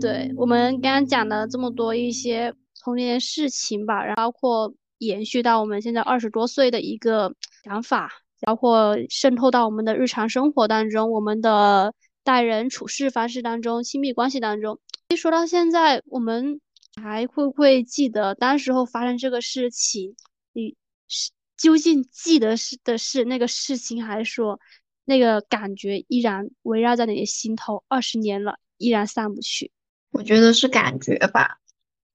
[0.00, 8.10] 对我们刚刚讲的这么多一些童年事情吧，然后包括延续到我们现在二十多岁的一个想法，
[8.42, 14.78] 包括渗透到我们的日常生活当中，我们的待人处事方式当中，亲密关系当中。
[15.08, 16.60] 一说到现在，我们
[17.00, 20.14] 还会不会记得当时候发生这个事情？
[20.52, 20.76] 你
[21.08, 24.58] 是究竟记得是的是那个事情，还是说
[25.04, 27.84] 那个感觉依然围绕在你的心头？
[27.88, 29.70] 二十年了，依然散不去。
[30.10, 31.58] 我觉得是感觉吧，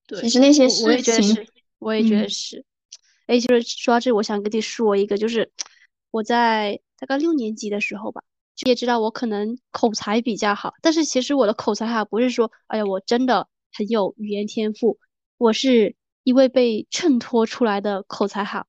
[0.07, 1.47] 对，其实那些事情，我也觉得是，
[1.79, 2.65] 我也觉得是。
[3.27, 5.51] 哎，就是说到这，我想跟你说一个，就是
[6.09, 8.23] 我在大概六年级的时候吧，
[8.65, 14.97] 也知道我可能口才比较好，但是其实我的口才好不是说，哎呀，我真的很有语言天赋，
[15.37, 18.65] 我是一位被衬托出来的口才好。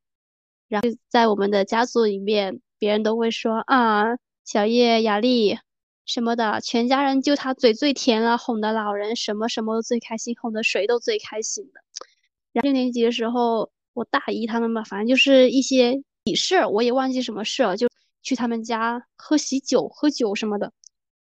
[0.68, 4.05] 然后在我们的家族里面，别人都会说啊，
[4.45, 5.59] 小叶、雅丽。
[6.13, 11.81] 什么的，全家人就他嘴最甜了，哄的老人什么什么都最开心，哄的谁都最开心的。
[12.53, 17.89] 然后六年级的时候，我大姨他们吧，反正就是一些喜事，我也忘记什么事了，就
[18.25, 20.73] 去他们家喝喜酒、喝酒什么的。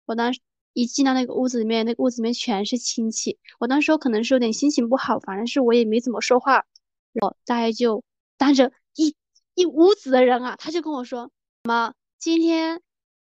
[0.04, 0.40] 我当时
[0.72, 3.38] 一进到那个屋子里面，那个屋子里面全是亲戚。
[3.60, 6.64] 我当时候可能是有点心情不好，反正是我也没怎么说话。
[7.20, 8.02] 我大概就
[8.36, 9.14] 当着一
[9.54, 11.30] 一屋子的人啊，他就跟我说
[11.62, 12.82] ：“妈，今天。”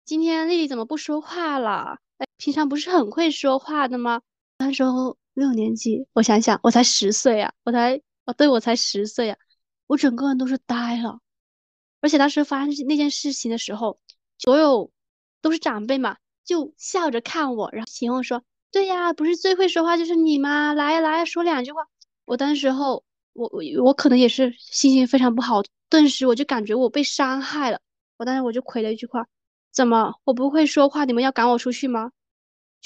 [0.07, 1.99] 今天丽丽怎么不说话了？
[2.17, 4.21] 哎，平常不是很会说话的吗？
[4.59, 9.37] 那时候六年级，我想想，我才十岁啊，我才，哦，对，我才十岁啊，
[9.85, 11.19] 我整个人都是呆了。
[11.99, 13.99] 而且当时发生那件事情的时候，
[14.37, 14.89] 所有
[15.41, 18.41] 都是长辈嘛，就笑着看我，然后请我说
[18.71, 20.73] ：“对呀，不是最会说话就是你吗？
[20.73, 21.81] 来呀来呀，说两句话。”
[22.23, 23.03] 我当时候，
[23.33, 27.81] 我我我可能也是心情非常不好，顿时我就感觉我被伤害了。
[28.15, 29.27] 我当时我就回了一句话。
[29.71, 30.15] 怎么？
[30.23, 32.11] 我不会说话，你们要赶我出去吗？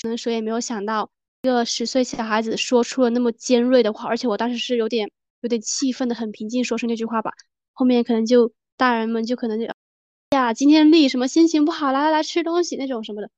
[0.02, 1.10] 可能谁也没有想到，
[1.44, 5.10] 一个十岁小孩子说出了那么尖锐的话，而且我当时是有点
[5.42, 7.32] 有点气愤的，很平静说出那句话吧。
[7.74, 9.68] 后面可能就大人们就可能就
[10.32, 13.30] 呀，今天丽什么心情不好，来来来吃东西那种什么的。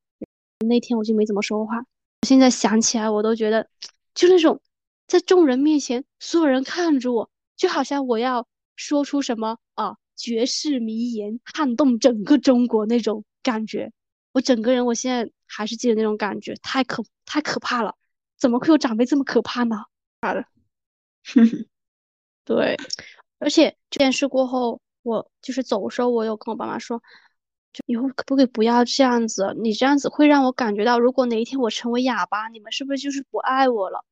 [0.65, 1.77] 那天我就没怎么说话。
[1.77, 3.67] 我现在想起来，我都觉得
[4.15, 4.61] 就那种
[5.07, 13.23] 在众人面前，所有人看着我，就好像我要说出什么啊绝世名言，撼动整个中国那种。
[13.43, 13.91] 感觉
[14.31, 17.95] 我整个人我现在还是记得那种感觉，太可太可怕了，
[18.37, 19.83] 怎么会有长辈这么可怕呢？
[20.21, 20.45] 怕的，
[22.45, 22.77] 对，
[23.39, 27.01] 而且这件事过后，我就是走的时候，我有跟我爸妈说，
[27.73, 29.53] 就以后可不可以不要这样子？
[29.61, 34.03] 你这样子会让我感觉到，如果哪一天我成为哑巴，你们是不是就是不爱我了？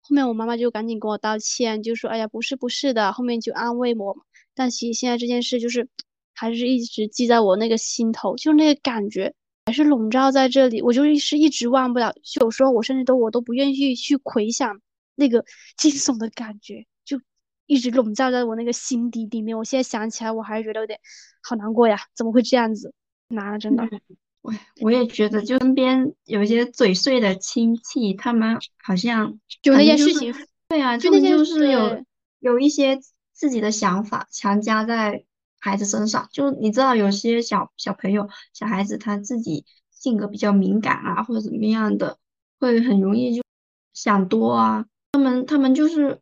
[0.00, 4.14] 后面我妈妈就赶紧跟我道歉，就说：“哎呀，不是不是的。”后面就安慰我。
[4.54, 5.88] 但其实现在这件事就是
[6.34, 9.32] 还是一直记在我那个心头，就那个感觉
[9.66, 12.12] 还是笼罩在这里，我就是一直忘不了。
[12.40, 14.80] 有时候我甚至都我都不愿意去回想
[15.14, 15.44] 那个
[15.78, 17.20] 惊悚的感觉，就
[17.66, 19.56] 一直笼罩在我那个心底里面。
[19.56, 20.98] 我现在想起来，我还是觉得有点
[21.42, 21.98] 好难过呀！
[22.14, 22.92] 怎么会这样子？
[23.28, 23.88] 难，真的。
[24.42, 30.34] 我我也觉得，就身边有一些嘴碎的亲戚，他们好像就那件事情，
[30.68, 32.04] 对啊，他们就是有
[32.40, 33.00] 有一些
[33.32, 35.24] 自己的想法强加在
[35.64, 36.28] 孩子身上。
[36.30, 42.18] 就你知道，有些小小朋友、小孩子他自己性格比较敏感啊，或者怎么样的，
[42.60, 43.42] 会很容易就
[43.94, 44.84] 想多啊。
[45.12, 46.20] 他们他们就是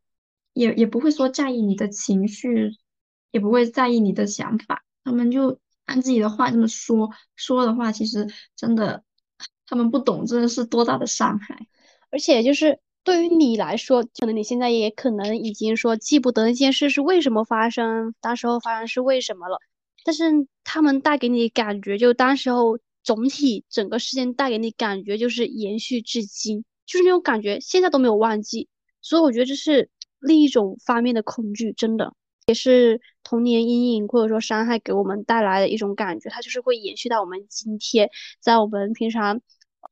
[0.53, 2.77] 也也不会说在意你的情绪，
[3.33, 5.59] 也不会在意你的想法，他们就。
[5.85, 9.03] 按自己的话这么说说的话，其实真的
[9.67, 11.67] 他们不懂，真的是多大的伤害。
[12.09, 19.59] 而且就是对于你来说，可能你现在也可能已经说记不得那件事是为什么发生，当时候发生是为什么了。
[20.05, 20.25] 但是
[20.65, 28.69] 他们带给你感觉，就当时候总体整个事件带给你感觉就是延续至今，就是那种感觉，现在都没有忘记。
[29.01, 29.91] 所以我觉得这是
[30.21, 32.15] 另一种方面的恐惧，真的。
[32.47, 39.41] 也是童年阴影或者说伤害给我们带来的一种感觉，它就是会延续到我们今天，在我们平常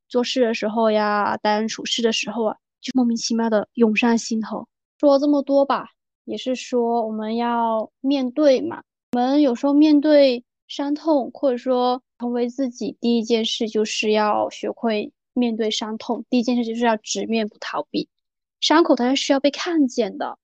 [0.09, 4.66] 做事的时候呀，待人处事的时候啊，就莫名其妙的涌上心头。
[4.99, 5.89] 说这么多吧，
[6.24, 8.83] 也是说我们要面对嘛。
[9.12, 16.24] 我们有时候面对伤痛，或者说成为自己，第一件事就是要学会面对伤痛。
[16.28, 18.09] 第一件事就是要直面不逃避，
[18.61, 20.39] 伤口它是需要被看见的。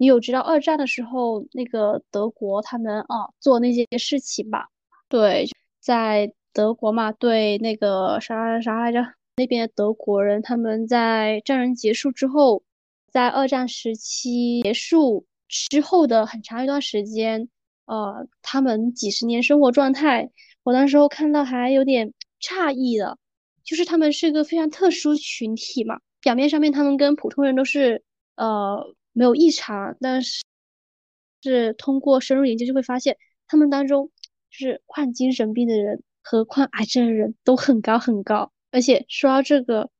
[0.00, 4.68] 你有知道二战的时候那个德国他们啊做那些事情吧？
[5.08, 5.46] 对，
[5.80, 9.17] 在德国嘛，对那个啥啥来着？
[9.38, 12.62] 那边的德国人他们在战争结束之后，
[13.10, 17.48] 在二战时期结束之后的很长一段时间，
[17.86, 20.30] 呃，他们几十年生活状态，
[20.64, 23.16] 我那时候看到还有点诧异的，
[23.64, 28.02] 就是他们是一个非常特殊群体嘛，表面上面他们跟普通人都是
[28.36, 28.94] 呃。
[29.14, 30.44] 没有异常，但是
[31.42, 33.16] 是通过深入研究就会发现，
[33.48, 34.12] 他们当中
[34.48, 38.52] 就是患精神病的人和患癌症的人都很高很高。
[38.70, 39.90] 而且说到这个，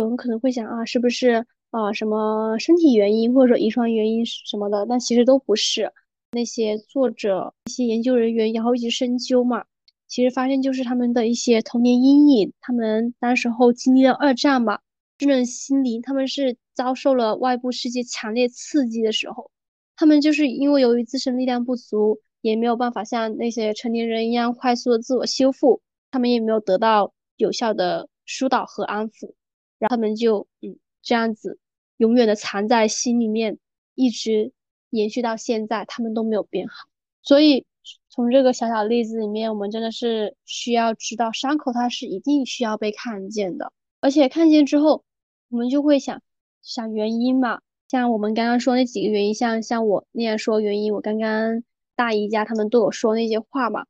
[0.00, 4.86] 我们可能会想啊，是不是啊什么身体原因或者说遗传原因什么的？
[4.86, 5.92] 但其实都不是。
[6.32, 9.64] 那些作者、一些研究人员然后一直深究嘛，
[10.06, 14.78] 其实发现就是他们的一些童年阴影，他们当时候经历了二战嘛。
[15.18, 19.50] 这种心灵，他们是遭受了外部世界强烈刺激的时候，
[19.96, 27.12] 他们就是因为由于自身力量不足，也没有办法像那些成年人一样快速的自我修复，他们也没有得到
[27.42, 29.34] 有效的疏导和安抚，
[29.78, 31.58] 然后他们就嗯这样子
[31.96, 33.58] 永远的藏在心里面，
[33.94, 34.52] 一直
[34.90, 36.88] 延续到现在，他们都没有变好。
[37.22, 37.66] 所以
[38.08, 45.04] 从这个小小例子里面，我们真的是需要知道，伤口它是一定需要被看见的，而且看见之后。
[45.52, 46.22] 我们就会想
[46.62, 51.64] 想原因嘛，像我们刚刚说那几个原因，像像我那样说原因，我刚刚
[51.96, 53.84] 大姨家他们对我说那些话嘛，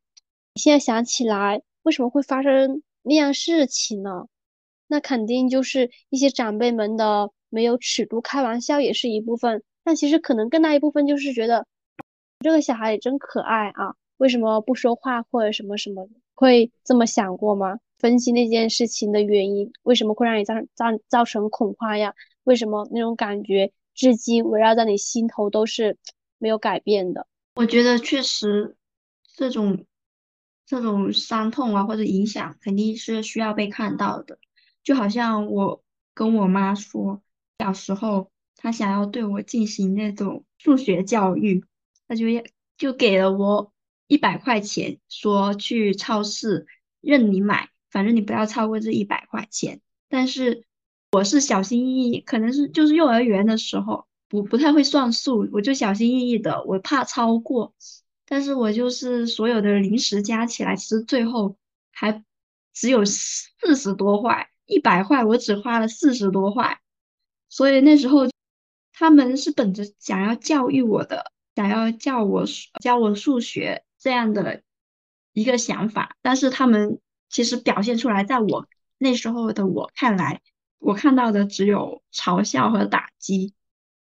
[0.55, 4.27] 现在想起来为什么会发生那样事情呢？
[4.87, 11.67] 那肯定就是一些长辈们的没有尺度，开玩笑也是一部分，但其实可能更大一部分就是觉得
[12.41, 17.79] 这个小孩也真可爱啊，为什么不说话或者什么什么，会这么想过吗？
[17.99, 22.15] 分析那件事情的原因，为什么会让你造造造成恐慌呀？
[22.45, 25.99] 为什么那种感觉至今围绕在你心头都是
[26.39, 27.27] 没有改变的？
[27.55, 28.77] 我觉得确实，
[29.37, 29.85] 这种
[30.71, 34.39] 这种伤痛啊或者影响肯定是需要被看到的。
[34.85, 35.83] 就好像我
[36.15, 37.21] 跟我妈说，
[37.59, 41.65] 小时候她想要对我进行那种数学教育，
[42.07, 42.45] 她就要
[42.79, 43.73] 就给了我
[44.07, 46.69] 一百块钱，说去超市
[47.01, 47.71] 任你买。
[47.91, 50.65] 反正你不要超过这一百块钱，但是
[51.11, 57.75] 我是小心翼翼，可能是就是幼儿园的时候不不太会算数，我就小心翼翼的，我怕超过，
[58.31, 61.59] 但是我就是所有的零食加起来，其实最后
[61.91, 62.25] 还
[62.73, 66.81] 只有四十多块，一百块我只花了四十多块，
[67.49, 68.21] 所以那时候
[68.93, 72.45] 他们是本着想要教育我的，想要教我
[72.81, 74.63] 教我数学这样的
[75.33, 77.01] 一个想法，但是他们。
[77.33, 78.67] 其实表现出来，在我
[78.99, 80.41] 那时候的我看来，
[80.81, 83.55] 我看到的只有嘲笑和打击，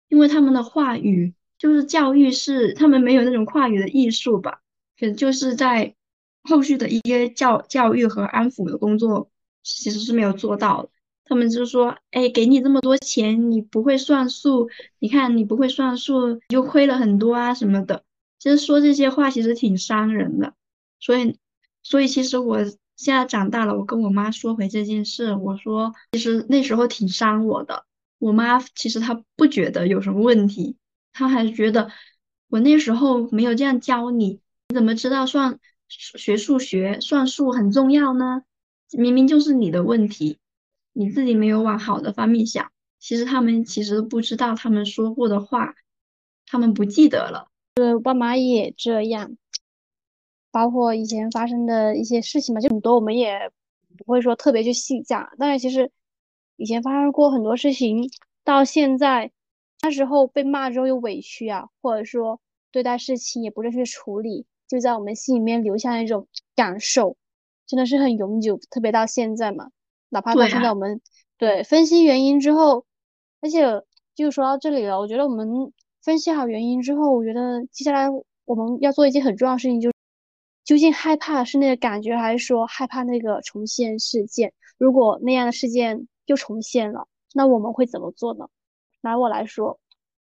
[0.08, 4.62] 因为他们的话语就是教育是他们没有那种话语的艺术吧，
[5.00, 5.96] 可能就是在
[6.44, 9.30] 后续的一些教教育和安抚的工作
[9.64, 10.90] 其实是没有做到的。
[11.26, 18.04] 他们就说：“哎，给你这么多钱，你不会算数，你看你不会算数，你就亏了很多啊什么的。”
[18.40, 20.54] 其实说这些话其实挺伤人的，
[21.00, 21.36] 所以，
[21.84, 22.64] 所以其实我
[22.96, 27.84] 现在长大了，我跟我妈说回这件事，我说其实那时候挺伤我的。
[28.20, 30.78] 我妈其实她不觉得有什么问题，
[31.18, 31.90] 他还觉得
[32.48, 34.40] 我那时候没有这样教你，
[34.70, 38.44] 你怎么知道算学数学算数很重要呢？
[38.92, 40.38] 明明就是你的问题。
[40.94, 45.76] 你自己没有往好的方面想，其实他们其实不知道他们说过的话，
[46.48, 47.50] 他们不记得了。
[47.76, 49.38] 对，我爸妈也这样，
[50.52, 53.52] 包括以前发生的一些事情嘛，就很多我们也
[53.96, 55.30] 不会说特别去细讲。
[55.38, 55.92] 但是其实
[56.56, 58.10] 以前发生过很多事情，
[58.44, 59.32] 到现在
[59.88, 62.42] 那时候被骂之后有委屈啊，或者说
[62.74, 66.28] 对待事情也不正确处理，就在我们心里面留下那种
[66.58, 67.16] 感受，
[67.66, 68.60] 真的是很永久。
[68.70, 69.70] 特别到现在嘛。
[70.10, 71.00] 哪怕到现在，我们
[71.38, 72.86] 对分析原因之后，
[73.40, 73.82] 而且
[74.14, 75.72] 就说到这里了，我觉得我们
[76.04, 78.10] 分析好原因之后，我觉得接下来
[78.44, 79.94] 我们要做一件很重要的事情，就是
[80.66, 84.52] 究竟害怕是那个感觉，还是说害怕那个重现事件？
[84.78, 88.50] 如果那样的事件又重现了，那我们会怎么做呢？
[89.02, 89.80] 拿我来说，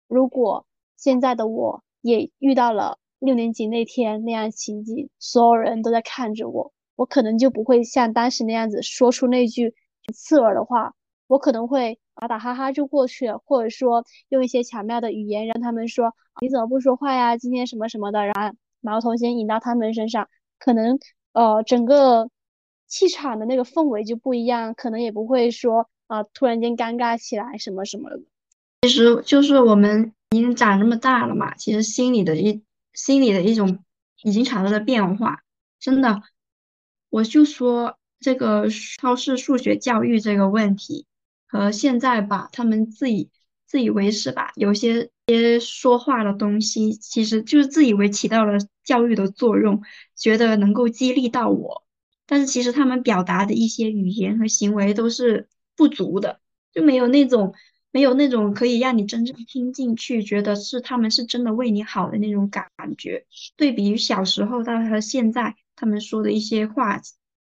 [0.09, 0.66] 如果
[0.97, 6.73] 现在的我也遇到了六年级那天那样情景，所有人都在看着我。
[6.95, 9.75] 我可能就不会像当时那样子说出那句
[10.12, 10.95] 刺耳的话，
[11.27, 17.37] 我可能会打打哈哈就过去了，或者说用一些巧妙的语言让他们说你怎么不说话呀？
[17.37, 20.99] 今天什么什么的，然后矛头先引到他们身上，可能
[21.33, 22.29] 呃整个
[22.87, 28.20] 气场的那个氛围就不一样，可能也不会说啊突然间尴尬起来什么什么的。
[28.83, 33.85] 其实就是我们已经长这么大了嘛，其实心里的一心里的一种
[34.24, 35.43] 已经产生了变化，
[35.78, 36.22] 真的。
[37.09, 38.68] 我就说这个
[38.99, 41.07] 超市数学教育这个问题，
[41.47, 43.30] 和现在吧，他们自以
[43.66, 49.80] 自以为是吧，有些些说话的东西，其实就是自以为起到了教育的作用，
[50.16, 51.85] 觉得能够激励到我，
[52.26, 56.41] 但是其实他们表达的一些语言和行为都是不足的，
[56.72, 57.55] 就没有那种
[57.93, 62.68] 没有那种可以让你真正听进去，觉得是他们是真的为你好的那种感
[62.99, 63.26] 觉。
[63.57, 65.55] 对比于小时候到和现在。
[65.74, 67.01] 他们说的一些话，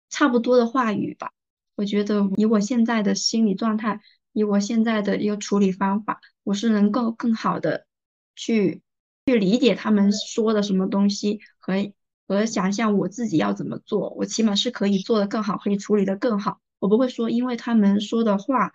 [0.09, 1.31] 差不多的话语吧。
[1.75, 3.99] 我觉得以我现在的心理状态，
[4.31, 7.87] 以我现在的一个处理方法，我是能够更好的
[8.35, 8.81] 去
[9.25, 11.91] 去理解他们说的什么东西，和
[12.25, 14.11] 和想象我自己要怎么做。
[14.11, 16.61] 我起码是可以做得更好，可以处理得更好。
[16.79, 18.71] 我不会说因为他们说的话，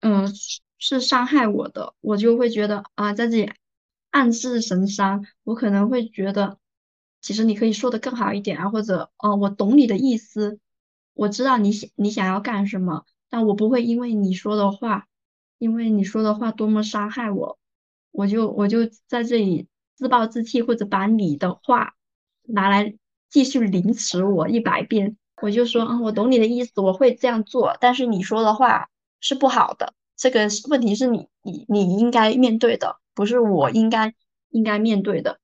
[0.00, 0.26] 嗯，
[0.78, 3.52] 是伤害我的，我就会觉得啊，在这里
[4.10, 5.26] 暗自神伤。
[5.44, 6.58] 我可能会觉得。
[7.20, 10.60] 其实你可以说的更好一点啊，或者哦，我懂你的意思，
[11.14, 15.08] 我知道你想你想要干什么，但我不会因为你说的话，
[15.58, 17.58] 因为你说的话多么伤害我，
[18.12, 19.66] 我就我就在这里
[19.96, 21.94] 自暴自弃，或者把你的话
[22.44, 22.94] 拿来
[23.28, 28.88] 继续凌迟我一百遍，我就说啊，我懂你的意思，我会这样做，但是你说的话
[29.20, 34.12] 是不好的，这个问题是你你你应该面对的，不是我应该
[34.50, 35.38] 应该面对的。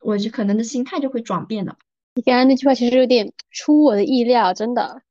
[0.00, 1.76] 我就可能的心态就会转变了。
[2.14, 5.02] 你刚刚那句话其实有点出我的意料，真的。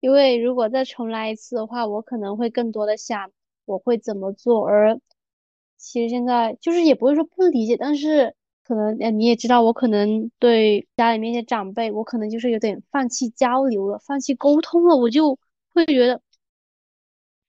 [0.00, 3.30] 因为如果再重来一次的话，我可能会更多的想
[3.64, 4.66] 我会怎么做。
[4.66, 4.98] 而
[5.76, 8.34] 其实现在就是也不会说不理解，但是
[8.64, 14.96] 可能哎你也知道，我可能对家里面一些长辈，我可能就是有点放弃交流了，放弃沟通了。
[14.96, 15.38] 我就
[15.74, 16.20] 会觉得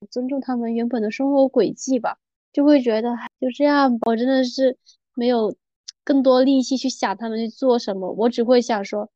[0.04, 2.18] 尊重他们原本的生活轨迹吧，
[2.52, 4.78] 就会觉得就这样，我真的是
[5.16, 5.56] 没有。
[6.06, 9.10] 更多力气去想他们去做什么，我只会想说，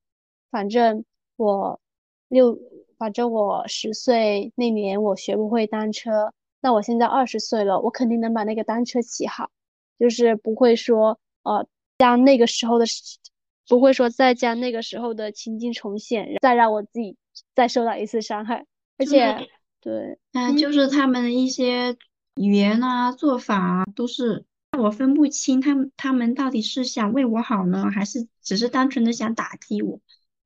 [0.50, 1.04] 反正
[1.36, 1.82] 我
[2.30, 2.58] 六，
[2.98, 9.50] 反正我十岁那年我学不会单车，那我现在二十岁了，我肯定能把那个单车骑好，
[10.00, 11.68] 就是不会说呃
[11.98, 12.86] 将那个时候的，
[13.68, 17.18] 不会说再将那个时候的情境重现，再让我自己
[17.54, 18.66] 再受到一次伤害，
[18.98, 19.50] 而且
[19.88, 21.96] 对，嗯，就是他们的一些
[22.36, 24.44] 语言啊、做法啊，都是。
[24.78, 30.02] 我分不清他们他们到底是想为我好呢，还是只是单纯的想打击我？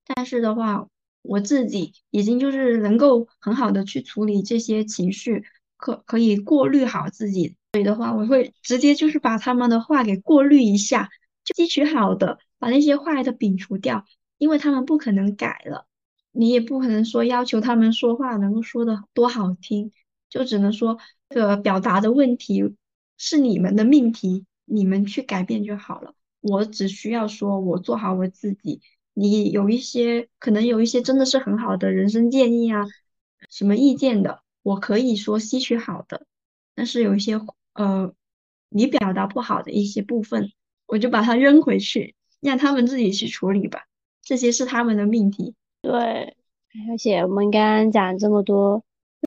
[0.06, 0.88] 但是的话，
[1.24, 5.44] 我自己已经就是能够很好的去处理这些情绪，
[5.76, 7.56] 可可以过滤好自己。
[7.74, 11.10] 所以的话，我会直接就是把他们的话给过滤一下，
[11.44, 14.06] 就汲取好的，把那些坏的摒除掉，
[14.38, 15.88] 因为他们不可能改了。
[16.32, 19.92] 你也不可能说要求他们说话能够说的多好听，
[20.30, 20.98] 就只能说
[21.30, 22.76] 这个表达的问题
[23.18, 26.16] 是你们的命题，你们去改变就好了。
[26.40, 28.82] 我只需要说我做好我自己。
[29.14, 32.86] 你有一些可能有一些真的是很好的人生建议啊，
[33.50, 36.26] 什么意见的，我可以说吸取好的，
[36.76, 37.40] 但是有一些
[37.74, 38.14] 呃
[38.70, 40.54] 你表达不好的一些部分，
[40.88, 43.86] 我就把它扔回去，让他们自己去处理吧，
[44.24, 45.56] 这些是他们的命题。
[45.82, 45.92] 对，
[46.90, 48.84] 而且我们刚刚讲这么多，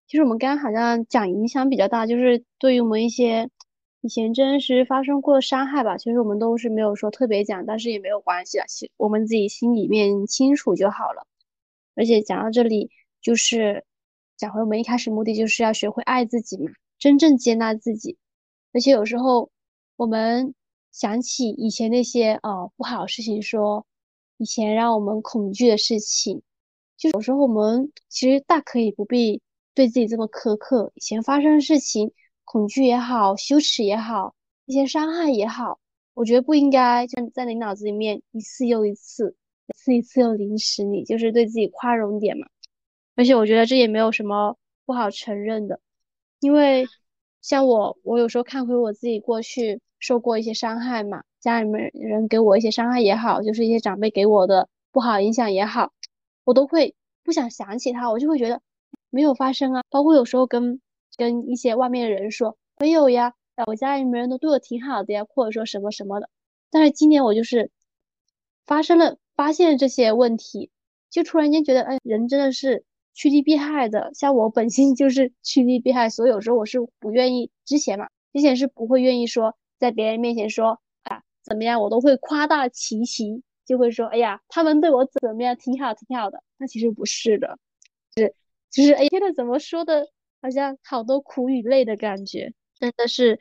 [0.07, 3.49] 其实我们刚刚好像讲影响比较大，就是对于我们一些。
[4.01, 11.27] 以前真实发生过的伤害吧，其实我们都是没有说特别讲，但是也没有关系的，其我们自己心里面清楚就好了。
[11.95, 12.91] 而且讲到这里，
[13.23, 13.83] 就是
[14.37, 18.19] 讲回我们一开始目的，就是要学会爱自己嘛，真正接纳自己。
[18.75, 19.49] 而且有时候
[19.97, 20.55] 我们
[20.93, 23.87] 想起以前那些哦不好的事情，说
[24.45, 26.43] 以前让我们恐惧的事情，
[26.99, 29.41] 就有时候我们其实大可以不必
[29.75, 30.93] 对自己这么苛刻。
[30.95, 32.13] 以前发生的事情。
[32.47, 34.35] 恐惧也好，羞耻也好，
[34.67, 35.81] 一些伤害也好，
[36.13, 39.35] 我觉得不应该就在你脑子里面一次又一次，
[39.67, 42.47] 一次一次又凌迟你，就是对自己宽容点嘛。
[43.17, 45.81] 而且我觉得这也没有什么不好承认的，
[46.41, 46.87] 因为
[47.41, 55.93] 像我，我有时候看回我自己过去受过一些伤害嘛，家里面人给我一些伤害也好，就是一些长辈给我的不好影响也好，
[56.45, 58.61] 我都会不想想起他，我就会觉得
[59.11, 59.83] 没有发生啊。
[59.91, 60.81] 包括有时候跟。
[61.17, 63.35] 跟一些外面的人说没有呀，
[63.69, 66.29] 我家里面人都对我挺好的呀，或者说什么什么的。
[66.73, 67.71] 但是今年我就是
[68.67, 70.73] 发生了，发现了这些问题，
[71.11, 74.11] 就突然间觉得，哎，人真的是趋利避害的。
[74.13, 80.81] 像我本性就是 趋利避害，所以有时候我是不愿意，之前嘛，之前是不会愿意说在别人面前说
[81.45, 86.43] 怎么样，我都会夸大其词，就会说，哎呀，他们对我怎么样，挺好，挺好的。
[86.57, 87.59] 那其实不是的，
[88.17, 88.35] 是
[88.71, 90.09] 就是哎，天呐，怎么说的？
[90.41, 93.39] 好像好多苦与累的感觉，真的是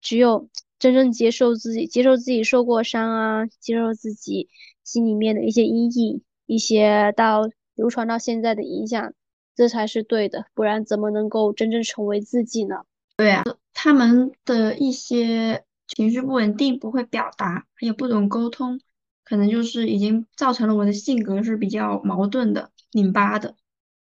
[0.00, 4.48] 只有真正接受自己，接受自己受过伤啊，接受自己
[4.84, 9.12] 心里面的一些阴影，一些到流传到现在的影响，
[9.56, 12.76] 这才是对的，不然怎么能够真正成为自己呢？
[13.16, 13.42] 对啊，
[13.74, 18.80] 他们的一些情绪不稳定，不会表达，还有不懂沟通，
[19.24, 23.54] 可能就是已经造成了我的性格是比较矛盾的、拧巴的。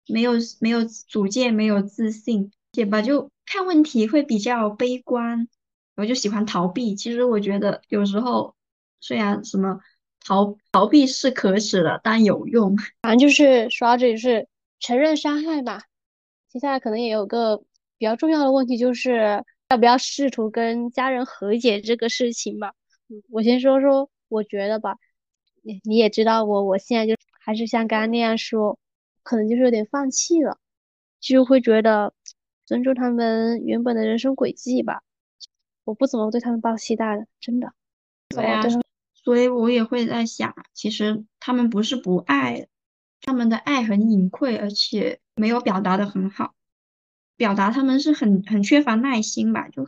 [0.07, 3.01] 没有没有主见，没有自信，对吧？
[3.01, 5.47] 就看问题会比较悲观，
[5.95, 6.95] 我就喜欢逃避。
[6.95, 8.55] 其实我觉得有时候
[8.99, 9.79] 虽然什么
[10.25, 12.75] 逃逃避是可耻的，但有用。
[13.03, 14.47] 反正就是说到这里是
[14.79, 15.83] 承认伤害吧。
[16.49, 17.57] 接下来可能也有个
[17.97, 22.73] 比较重要的问题，就是要不要试图跟家人和解这个事情吧。
[23.29, 24.97] 我先说说，我觉得吧，
[25.61, 28.77] 你你也知道我，我现在就还是像刚刚那样说。
[29.23, 30.57] 可能就是有点放弃了，
[31.21, 32.11] 就会觉得
[32.65, 35.03] 尊重他们原本的人生轨迹吧。
[35.85, 37.71] 我不怎么对他们抱期待的，真的。
[38.27, 38.61] 对啊，
[39.13, 42.67] 所以我也会在想，其实他们不是不爱，
[43.21, 46.55] 他们的爱很隐晦，而且没有表达的很好。
[47.41, 49.87] 表达他们是很很缺乏耐心吧，就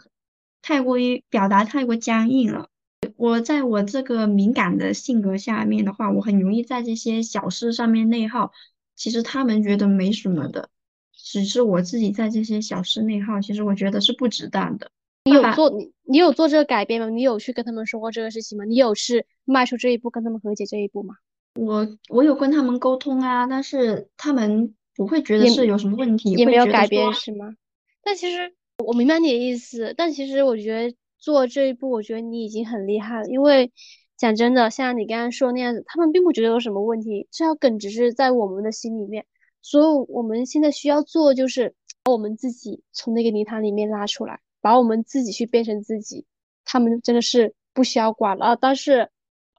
[0.64, 2.68] 太过于表达太过僵硬了。
[3.16, 8.52] 我在我这个敏感的性格下面的话，我很容易在这些小事上面内耗。
[8.96, 10.70] 其实他们觉得没什么的，
[11.16, 13.40] 只是我自己在这些小事内耗。
[13.40, 14.90] 其实我觉得是不值当的。
[15.26, 17.08] 你有做你你有做这个改变吗？
[17.10, 18.66] 你有去跟他们说过这个事情吗？
[18.66, 21.14] 你有是迈出这一步跟他们和解这一步吗？
[21.54, 27.54] 我我有跟他们沟通啊，但是他们不会觉得是有什么问题，也没有改变是吗？
[28.02, 28.54] 但其实
[28.86, 33.72] 我明白你的意思，但其实我觉得做这一步，我觉得你已经很厉害了，因为。
[34.16, 39.26] 讲真的，像你刚刚说那样子，他们并不觉得有什么问题，这条梗只是在我们的心里面。
[39.62, 41.74] 所以我们现在需要做，就是
[42.04, 46.26] 把我们自己从那个泥潭里面拉出来，把我们自己去变成自己。
[46.64, 48.56] 他们真的是不需要管了。
[48.56, 49.10] 但是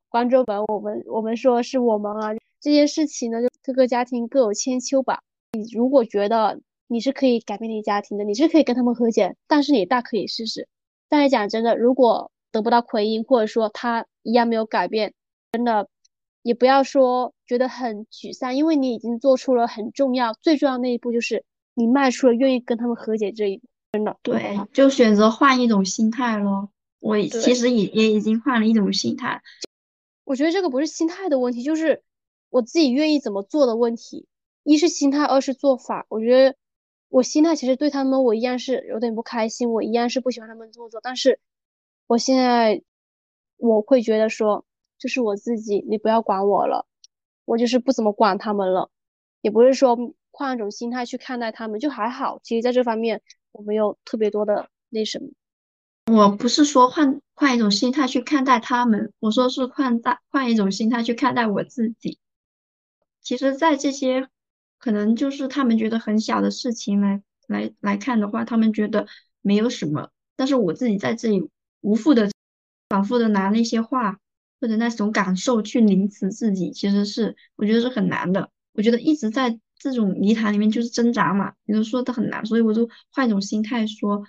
[0.09, 2.31] 观众们，我们我们说是我们啊，
[2.65, 5.21] 这件事情呢，就各个家庭各有千秋吧。
[5.53, 10.67] 你如果觉得你是可以改变你家庭的，你是可以跟他们和解，但是你大可以试试。
[11.11, 15.13] 但是讲真的，如果得不到回应，或者说他一样没有改变，
[15.53, 15.91] 真的
[16.41, 21.45] 也不要说觉得很沮丧，因为你已经做出了很重要、最重要那一步，就是
[21.75, 23.69] 你迈出了愿意跟他们和解这一步。
[23.93, 26.71] 真的，对，就选择换一种心态咯。
[27.01, 29.43] 我其实也也已经换了一种心态。
[30.25, 32.03] 我觉得这个不是心态的问题，就是
[32.55, 34.29] 我自己愿意怎么做的问题。
[34.63, 36.07] 一是心态，二是做法。
[36.09, 36.57] 我觉得
[37.09, 41.41] 我心态其实对他们，我一样是有点不开心，我一样是不喜欢他们这么做，但是。
[42.07, 42.83] 我现在
[43.57, 44.65] 我会觉得说，
[44.99, 46.87] 就是我自己，你不要管我了，
[47.45, 48.91] 我就是不怎么管他们了。
[49.41, 49.99] 也不是说
[50.31, 52.39] 换一种心态去看待他们，就还好。
[52.45, 55.31] 其实在这方面我没有特别多的那什么。
[56.13, 62.19] 我不是说换换一种心态去看待他们，我说是换待换一种心态去看待我自己。
[63.25, 64.29] 其实，在这些
[64.79, 69.09] 可能就是他们觉得很小的事情来来来看的话，他们觉得
[69.43, 70.11] 没有什么。
[70.37, 71.51] 但是我自己在这里
[71.81, 72.31] 无复的、
[72.89, 74.21] 反复的拿那些话
[74.61, 78.51] 或者那种感受去凌迟自己，其实是我觉得是很难的。
[78.75, 84.25] 我觉得一直在这种泥潭里面就是挣扎嘛，你都说的很难，所以我就换一种心态说。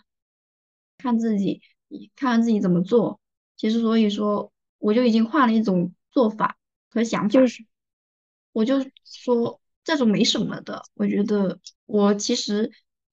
[0.97, 1.61] 看自己，
[2.15, 3.19] 看看自己怎么做。
[3.57, 6.57] 其实，所以说，我就已经换了一种做法
[6.89, 7.27] 和想法。
[7.27, 7.63] 就是，
[8.55, 10.81] 我就说这种没什么的。
[10.95, 12.71] 我觉得我其实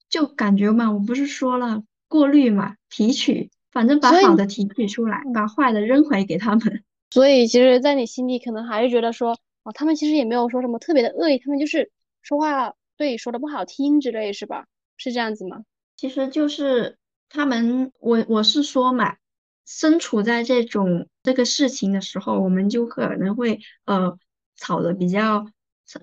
[0.09, 6.84] 就感觉嘛，我不是说了过滤嘛，提取，反正把好的提取出来，把坏的扔回给他们。
[7.11, 11.90] 所以，其实，在你心里可能还是觉得说，哦，他们其实也没有说什么特别的恶意，他们就是
[12.22, 14.66] 说话对你说的不好听之类，是吧？
[14.97, 15.64] 是这样子吗？
[15.97, 16.99] 其实就是。
[17.34, 19.16] 他们，我我是说嘛，
[19.64, 24.18] 身处在这种这个事情的时候，我们就可能会呃
[24.63, 25.47] 吵的比较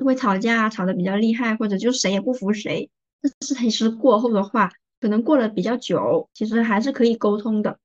[0.04, 2.90] 会吵架，吵得比较厉害，或者就谁也不服谁。
[3.22, 7.80] 但是其实过后的话，可能过了比较久，其实还是可以沟通的。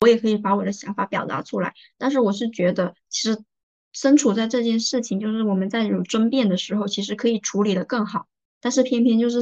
[0.00, 1.74] 我也可以把我的想法表达出来。
[1.98, 3.36] 但是我是觉得，其实
[3.92, 8.26] 身处在这件事情，就是我们在有争辩的时候，其实可以处理的更好。
[8.60, 9.40] 但是偏偏就是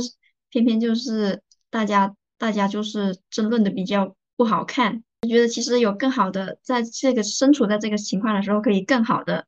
[0.48, 2.16] 偏偏就是大家。
[2.40, 9.44] 大家就是争论的比较不好看，我觉得其实有更好的，在这个身处在这个情况的时候，可以更好的、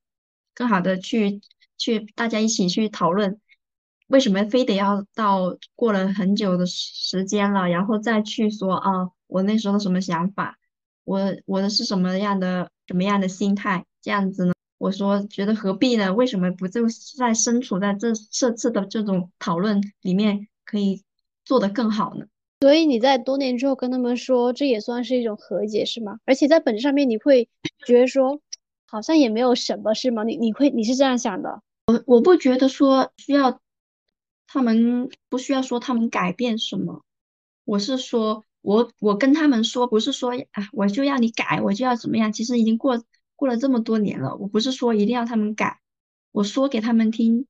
[0.54, 1.40] 更好的去
[1.78, 3.40] 去大家一起去讨论，
[4.08, 10.58] 为什么非得要到过了很久的时间了，然后再去说啊，我那时候什么想法，
[11.04, 14.52] 我我的是什么样的什么样的心态这样子呢？
[14.78, 16.12] 我说觉得何必呢？
[16.12, 16.86] 为什么不就
[17.16, 21.02] 在身处在这这次的这种讨论里面可以
[21.44, 22.26] 做得更好呢？
[22.62, 26.18] 所以你在多年之后跟他们说，这也算是一种和解，是吗？
[26.24, 27.48] 而且在本质上面，你会
[27.86, 28.40] 觉得说，
[28.92, 30.22] 好像也没有什么，是吗？
[30.22, 31.62] 你你会你是这样想的？
[31.86, 33.58] 我我不觉得说需要
[34.46, 37.02] 他们不需要说他们改变什么，
[37.64, 42.34] 我是说我我跟他们说，不是说啊我就要你改，我就要怎么样？
[42.34, 43.02] 其实已经过
[43.34, 45.80] 过了这么多年了，我不是说一定要他们改，
[46.30, 47.46] 我说给他们听，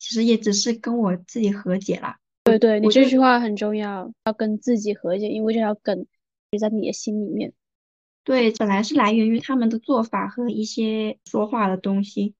[0.00, 2.16] 其实也只是跟我自己和解了。
[2.42, 6.04] 对对，你这句话很重要，要跟自己和解，因为这条梗
[6.50, 7.52] 就在你的心里面。
[8.24, 12.34] 对，本来是来源于他们的做法和一些说话的东西，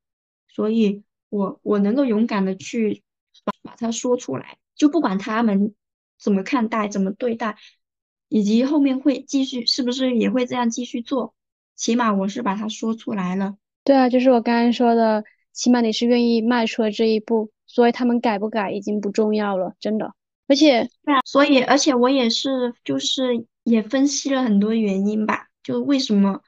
[0.48, 3.02] 所以我我能够勇敢的去
[3.44, 5.74] 把把它说出来，就不管他们
[6.18, 7.56] 怎么看待、怎么对待，
[8.28, 11.34] 以及后面会继续是不是也会这样继续做，
[11.76, 13.56] 起码我是把它说出来了。
[13.84, 17.50] 对啊，就是我刚刚说的，起码你是愿意迈出了这一步。
[17.72, 20.12] 所以他们改不改已经不重要了，真的。
[20.48, 26.42] 而且，对啊，所以而且我也是，就是也分析了很多原因吧，就为什么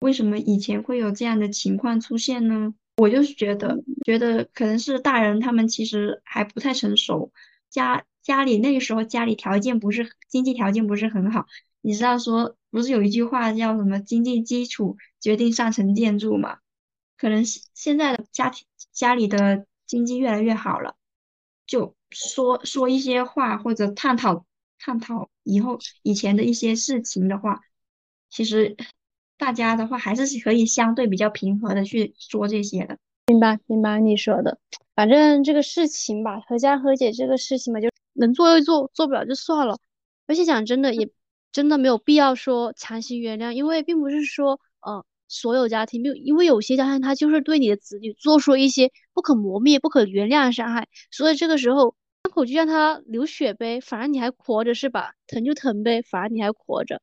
[0.00, 2.74] 为什么以前会有这样的情况出现呢？
[2.96, 7.32] 我就是觉得，觉得可能是大人他们其实还不太成熟，
[7.70, 11.46] 家家里那个时候家里条件不是经济条件不是很好，
[11.80, 16.58] 你知道说不是有一句话叫什么“经济基础决定上层建筑”嘛？
[17.16, 19.66] 可能现现在的家庭家里的。
[19.84, 20.96] 经济越来越好了，
[21.66, 24.46] 就说说一些话或者探讨
[24.78, 27.60] 探讨以后以前的一些事情的话，
[28.32, 28.76] 其实
[29.36, 32.96] 大家的话还是可以相对比较平和的去说这些的。
[33.26, 34.58] 明白明白你说的，
[34.96, 39.78] 反正这个事情吧，和家和解这个事情嘛，就能做就做，做不了就算了。
[40.26, 41.08] 而且讲真的，也
[41.52, 45.04] 真的没有必要说强行原谅，因为并不是说呃。
[45.34, 55.14] 所有家庭，因因为有些家庭他就是对你的子女做出一些不可磨灭、不可原谅的伤害，所以这个时候伤口就让他流血呗，反正你还活着是吧？
[55.26, 57.00] 疼就疼呗，反正你还活着，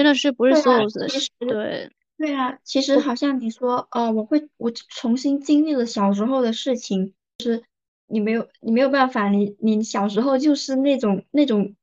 [0.00, 1.30] 真的是不是所有的事？
[1.40, 7.62] 对对啊，其实好像你说哦，我会我重新经历了小时候的事情，就是
[8.06, 11.76] 你没有你没有办法，你你小时候就是那种那种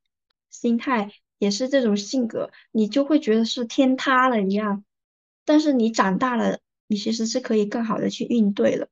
[0.50, 4.84] 心态，也是这种性格，你就会觉得是天塌了一样。
[5.46, 6.58] 但是你长大了，
[6.88, 8.88] 你其实是可以更好的去应对了。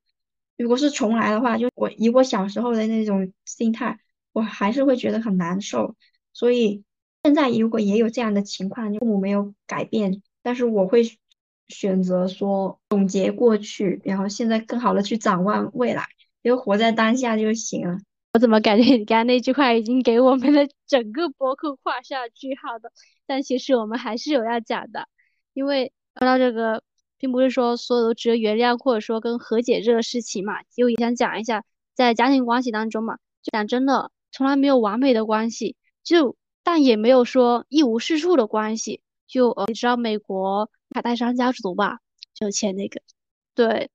[0.56, 4.00] 如果是重来的话，就我以我小时候的那种心态，
[4.34, 5.96] 我还是会觉得很难受。
[6.32, 6.84] 所以
[7.26, 11.02] 现在如果也有这样的情况，父母没有改变，但是我会
[11.68, 16.06] 选择说总结过去，然后现在更好的去展望未来，
[16.44, 17.98] 就活在当下就行了。
[18.34, 22.92] 我怎么感觉你刚刚那句话已经给我们的整个博客画下句号的？
[23.26, 25.08] 但其实我们还是有要讲的，
[25.54, 25.92] 因为。
[26.18, 26.82] 说到这个，
[27.18, 39.00] 并不是说所有都值得原谅，或者说跟和解这个事情嘛，就也想讲一下，在家庭关系当中嘛，讲真的，从来没有完美的关系，就但也没有说一无是处的关系。
[39.28, 42.00] 就呃，你知道美国卡戴珊家族吧？
[42.34, 43.02] 就签那个，
[43.54, 43.90] 对，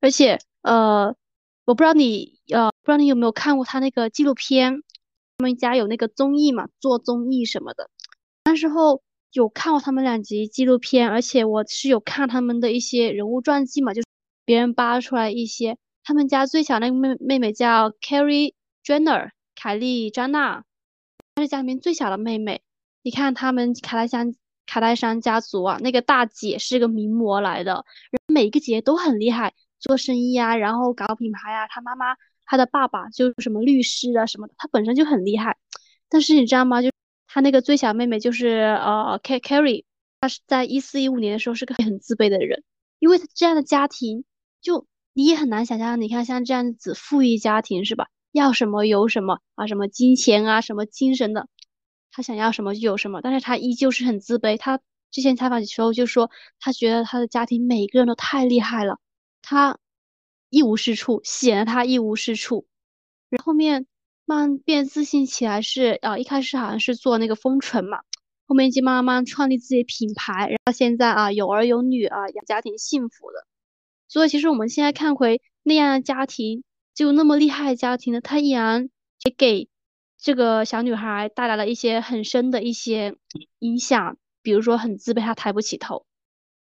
[0.00, 1.16] 而且呃，
[1.64, 4.82] 我不知道你呃，不知道你有没有看过他那个纪录片，
[5.38, 7.88] 他们家有那个综艺嘛，做综艺什么的。
[8.44, 9.02] 那时候
[9.32, 14.02] 有看过他们两集纪录片，而且我是有看他们的一些人物传记嘛，就
[14.44, 15.78] 别人扒出来一些。
[16.04, 18.54] 他们家最小那个妹妹妹叫 Carrie
[18.84, 20.64] Jenner，凯莉·詹娜，
[21.36, 22.62] 她是家里面最小的妹妹。
[23.02, 24.34] 你看他们卡戴珊
[24.66, 27.72] 卡戴珊家族啊，那个大姐是个名模来的，
[28.10, 31.68] 然后每个姐姐都很厉害，做生意啊，然后搞品牌啊。
[31.68, 32.16] 她妈妈，
[32.46, 35.58] 她的爸爸就什么律师啊什么的，她本身就很厉害。
[36.08, 36.80] 但是你知道吗？
[36.80, 36.90] 就
[37.28, 39.84] 她那个最小妹妹就是呃，K Carrie，
[40.20, 42.64] 她是在一四一五年的时候是个很自卑的人，
[42.98, 44.24] 因为她这样的家庭
[44.62, 44.86] 就。
[45.18, 48.06] 你也很难想象，你看像这样子富裕家庭是吧？
[48.36, 51.48] 要什么有什么啊，什么金钱啊，什么精神的，
[52.12, 53.22] 他想要什么就有什么。
[53.22, 54.58] 但是他依旧是很自卑。
[54.58, 54.78] 他
[55.10, 56.30] 之前采访的时候就说，
[56.60, 58.98] 他觉得他的家庭每个人都太厉害了，
[59.40, 59.78] 他
[60.50, 62.66] 一无是处，显得他一无是处。
[63.30, 63.86] 然后面
[64.26, 68.00] 慢变自信起来是啊，一开始好像是做那个封唇嘛，
[68.46, 73.46] 后面就慢慢创立自己品牌，然后现在啊有儿有女啊，养家庭幸福的。
[74.08, 76.62] 所以其实我们现在看回那样的家庭，
[76.96, 78.90] 就那么厉害的家庭呢，他依然
[79.24, 79.68] 也给
[80.18, 83.14] 这个小女孩带来了一些很深的一些
[83.60, 86.04] 影响，比如说很自卑，她抬不起头。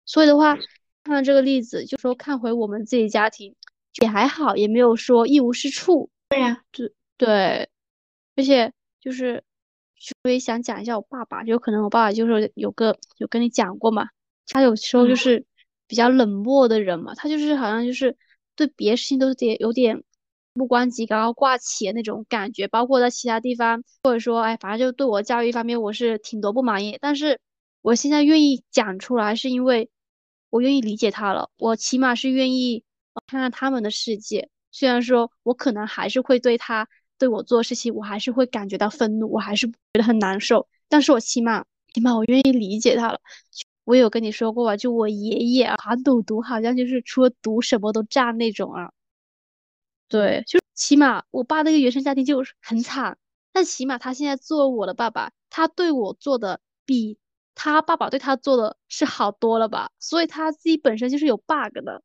[0.06, 0.56] 所以的话，
[1.04, 3.56] 看这个例子，就说看回我们自己家庭
[4.04, 6.12] 也还好，也没有说一无是处。
[6.30, 7.70] 对呀，对对，
[8.36, 9.44] 而且就是
[10.24, 14.10] 我也想讲一下我爸爸，就可能我爸爸就是有个有跟你讲过嘛，
[14.48, 15.46] 他有时候就是。
[15.88, 18.18] 比较冷漠的人嘛，他就是好像就是
[18.56, 20.04] 对别的事情都是点有点
[20.56, 26.98] 目光极高挂起的那种感觉，包括在其他地方，或者说哎，反正就对我教育方面我是挺多不满意。
[27.02, 27.40] 但是
[27.82, 29.90] 我现在愿意讲出来，是因为
[30.50, 32.84] 我愿意理解他了，我起码是愿意
[33.28, 34.50] 看看他们的世界。
[34.72, 36.88] 虽然说我可能还是会对他
[37.18, 43.20] 对我做事情，我还是会感觉到愤怒，我还是觉得很难受，但是我起码起码我愿意理解他了。
[43.84, 48.90] 我有跟你说过吧，就我爷爷啊，赌毒好像就是除了毒什么都占那种啊。
[50.08, 53.18] 对，就起码我爸那个原生家庭就很惨，
[53.52, 57.18] 但起码他现在做我的爸爸，他对我做的比
[57.54, 59.92] 他爸爸对他做的是好多了吧？
[60.00, 62.04] 所以他自己本身就是有 bug 的，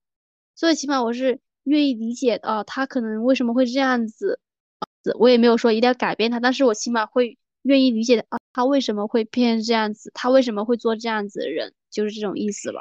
[0.55, 4.41] 所以起码我是愿意理解啊，他可能为什么会这样子，
[5.19, 7.37] 我也没有说一定要改变他，但是我起码会。
[7.65, 10.11] 愿意理解啊，他为什么会变成这样子？
[10.15, 11.75] 他为什么会做这样子的人？
[11.91, 12.81] 就是这种意思吧。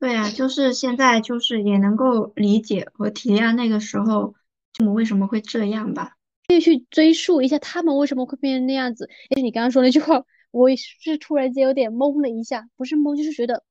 [0.00, 4.34] 对啊，就是现在就是也能够理解和体谅那个时候
[4.74, 6.16] 父母为什么会这样吧。
[6.48, 9.08] 可以去追溯一下他们为什么会变成那样子。
[9.30, 13.62] 哎，你刚刚说那句话，我是突然间有点懵了一下，不是懵，就是觉得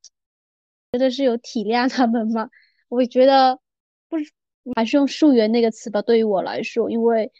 [0.91, 2.49] 觉得是有体谅他们吗？
[2.87, 3.59] 我觉得
[4.07, 4.31] 不是，
[4.75, 6.01] 还是用溯源那个词吧。
[6.01, 7.31] 对于我来说，因为。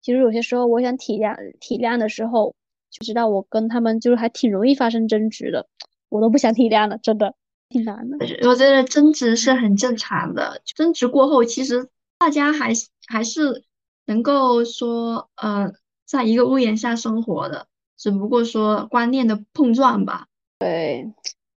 [0.00, 2.54] 其实有些时候，我想体谅体谅的时候，
[2.88, 5.68] 就知道我跟他们就是还挺容易发生争执的，
[6.08, 7.34] 我都不想体谅了，真的
[7.68, 8.16] 挺难的。
[8.48, 13.64] 我觉得争执是很正常的，争执过后，其实大家还是还是
[14.04, 15.72] 能够说，呃，
[16.06, 20.26] 在一个屋檐下生活的，只不过说观念的碰撞吧。
[20.58, 21.12] 对，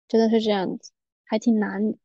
[0.08, 0.92] 真的是这样子，
[1.26, 1.96] 还挺难。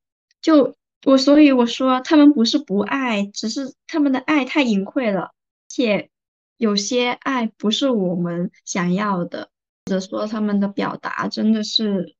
[0.40, 0.74] 就
[1.04, 5.32] 我所以我说，他们不是不爱，只是他们的爱太隐晦了，
[5.68, 6.10] 且。
[6.56, 9.50] 有些爱不是我们想要的，
[9.86, 12.14] 或者说他们的表达真的是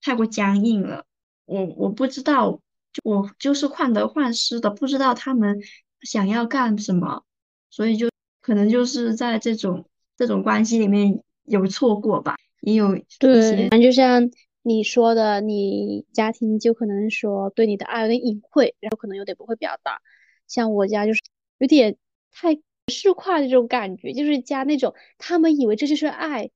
[0.00, 1.04] 太过僵硬了。
[1.46, 2.60] 我我不知道，
[3.02, 5.60] 我就是患得患失的，不知道他们
[6.02, 7.24] 想要干什么，
[7.70, 8.08] 所以就
[8.40, 9.84] 可能就是在这种
[10.16, 14.30] 这种关系里面有错过吧，也有对，就像
[14.62, 20.00] 你说的，你家庭就可能说对你的爱有点隐晦，然后可能有点不会表达。
[20.46, 21.20] 像我家就是
[21.58, 21.96] 有点
[22.30, 22.58] 太。
[22.88, 26.50] 市侩的这种感觉，就是加那种他们以为这就是爱，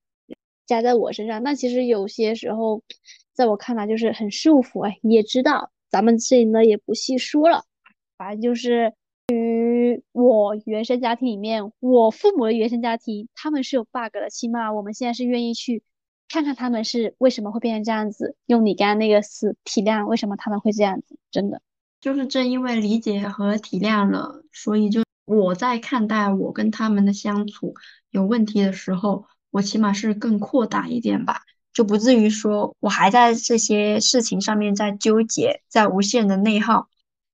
[0.67, 1.41] 加在我身上。
[1.45, 2.83] 那其实有些时候，
[3.33, 4.85] 在我看来就是很束缚。
[4.85, 7.63] 哎，你也知道，咱们这里呢也不细说了，
[8.19, 8.93] 反正就是
[9.33, 14.31] 于我原生家庭里面，我父母的原生家庭，他们是有 bug 的。
[14.31, 15.83] 起码我们现在是愿意去
[16.29, 18.37] 看看他们是为什么会变成这样子。
[18.47, 21.19] 用你刚刚那个词体谅，为什么他们会这样子？
[21.31, 21.61] 真的，
[22.01, 25.05] 就是正因为理解和体谅了，所以就。
[25.25, 27.75] 我在看待我跟他们的相处
[28.11, 36.87] 有问题的时候，我起码是更扩大一点吧，就不至于说我还在这些事情上面在纠结，在无限的内耗。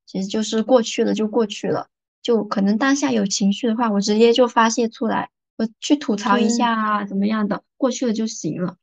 [0.06, 1.88] 其实就是过去了就过去了，
[2.22, 8.76] 就可能当下有情绪的话，我直接就发泄出来，我去吐槽一下啊，怎么样的，过去了就行了。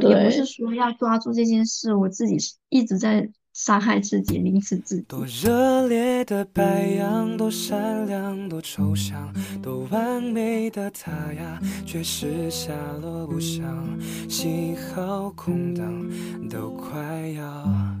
[0.00, 2.36] 也也不是说要抓住这件事，我自己
[2.68, 5.02] 一直在伤害自己，凌迟自己。
[5.02, 13.98] 多热烈的白羊，多善良，多抽象，多完美的他呀，却是下落不详，
[14.28, 16.10] 信号空荡，
[16.50, 17.95] 都快要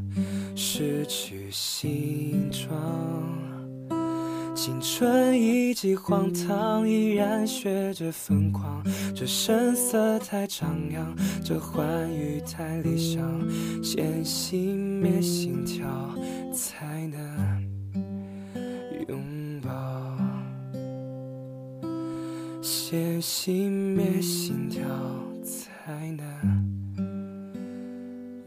[0.54, 2.70] 失去形状。
[4.54, 8.82] 青春一记荒唐，依然学着疯狂。
[9.14, 11.14] 这声色太张扬，
[11.44, 13.22] 这欢愉太理想。
[13.82, 15.86] 先熄灭心跳，
[16.52, 17.62] 才能
[19.08, 19.70] 拥抱。
[22.62, 24.82] 先熄灭心跳，
[25.44, 26.24] 才能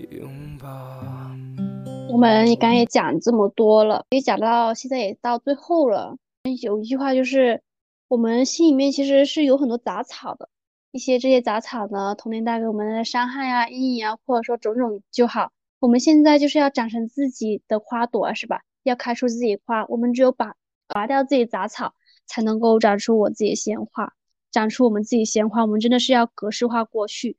[0.09, 1.08] 拥抱。
[2.11, 6.17] 我们刚也讲这么多了，也讲到现在也到最后了。
[6.63, 7.61] 有一句话就是，
[8.07, 10.49] 我们心里面其实是有很多杂草的，
[10.91, 15.51] 一些这些杂草呢，童年带给我们的伤害啊、阴影啊，或者说种种就好。
[15.79, 18.63] 我们现在就是要长成自己的花朵，是吧？
[18.81, 19.85] 要开出自己花。
[19.85, 20.55] 我们只有把
[20.87, 21.93] 拔掉自己杂草，
[22.25, 24.13] 才能够长出我自己的鲜花，
[24.51, 25.61] 长出我们自己鲜花。
[25.61, 27.37] 我们真的是要格式化过去，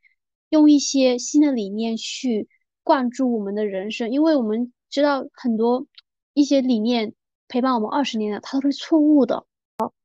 [0.49, 2.49] 用一些新的理念去。
[2.91, 5.86] 灌注我们的人生，因为我们知道很多
[6.34, 7.14] 一些理念
[7.47, 9.47] 陪伴我们二十年的，它都是错误的。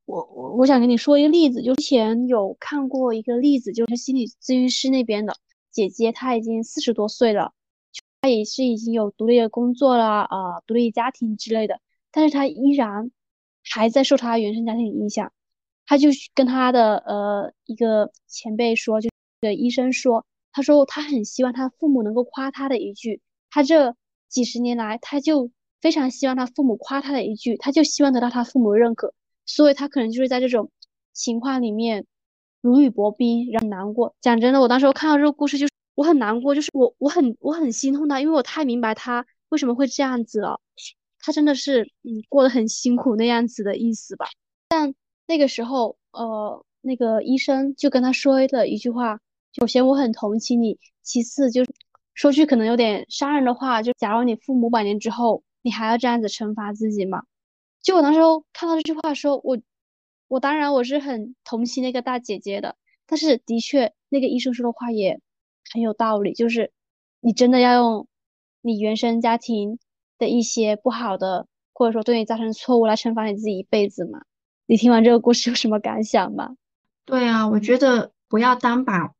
[0.05, 5.35] 我我我想跟你说一个例子，就之前有看过一个例子，就是心理咨询师那边的
[5.71, 7.53] 姐姐，她已经四十多岁了，
[8.21, 11.79] 她也是已经有独立的工作了啊，独立家庭之类的，
[12.11, 13.09] 但是她依然
[13.63, 15.31] 还在受她原生家庭影响。
[15.87, 19.09] 她就跟她的呃一个前辈说，就
[19.41, 20.23] 个医生说。
[20.55, 23.93] 他说他很希望他父母能够夸他的一句，他这
[24.29, 25.51] 几十年来他就
[25.81, 29.13] 非常希望他父母夸他的一句，他就希望得到他父母认可，
[29.45, 30.71] 所以他可能就是在这种
[31.11, 32.05] 情况里面
[32.61, 34.15] 如履薄冰，然后难过。
[34.21, 40.61] 讲真的，我当时我看到这个故事，就是我很难过，就是我我很我很心痛他，因为我太明白他为什么会这样子了，
[41.19, 44.27] 他真的是嗯过得很辛苦那样子的意思吧。
[44.69, 44.95] 但
[45.27, 49.19] 那个时候，呃，那个医生就跟他说了一句话。
[49.57, 51.73] 首先我很同情你，其次就是
[52.13, 57.23] 说句可能有点伤人的话，就假如你父母百年之后，你还要这样子惩罚自己吗？
[57.81, 59.57] 就我当时候看到这句话的时候，我
[60.27, 62.75] 我当然我是很同情那个大姐姐的，
[63.05, 65.21] 但是的确那个医生说的话也
[65.71, 66.73] 很有道理，就是
[67.21, 68.07] 你真的要用
[68.61, 69.79] 你原生家庭
[70.17, 74.23] 的一些不好的，或者说对你造成错误来惩罚你自己一辈子吗？
[74.65, 76.57] 你听完这个故事有什么感想吗？
[77.05, 79.13] 对啊，我觉得不要单把。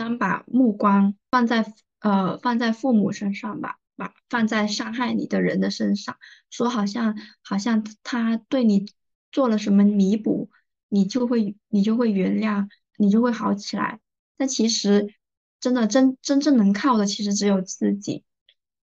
[0.00, 6.16] 当把目光放在呃放在父母身上吧，把放在伤害你的人的身上，
[6.48, 8.86] 说好像好像他对你
[9.30, 10.48] 做了什么弥补，
[10.88, 14.00] 你就会你就会原谅，你就会好起来。
[14.38, 15.12] 但其实
[15.60, 18.24] 真的真真正能靠的，其实只有自己，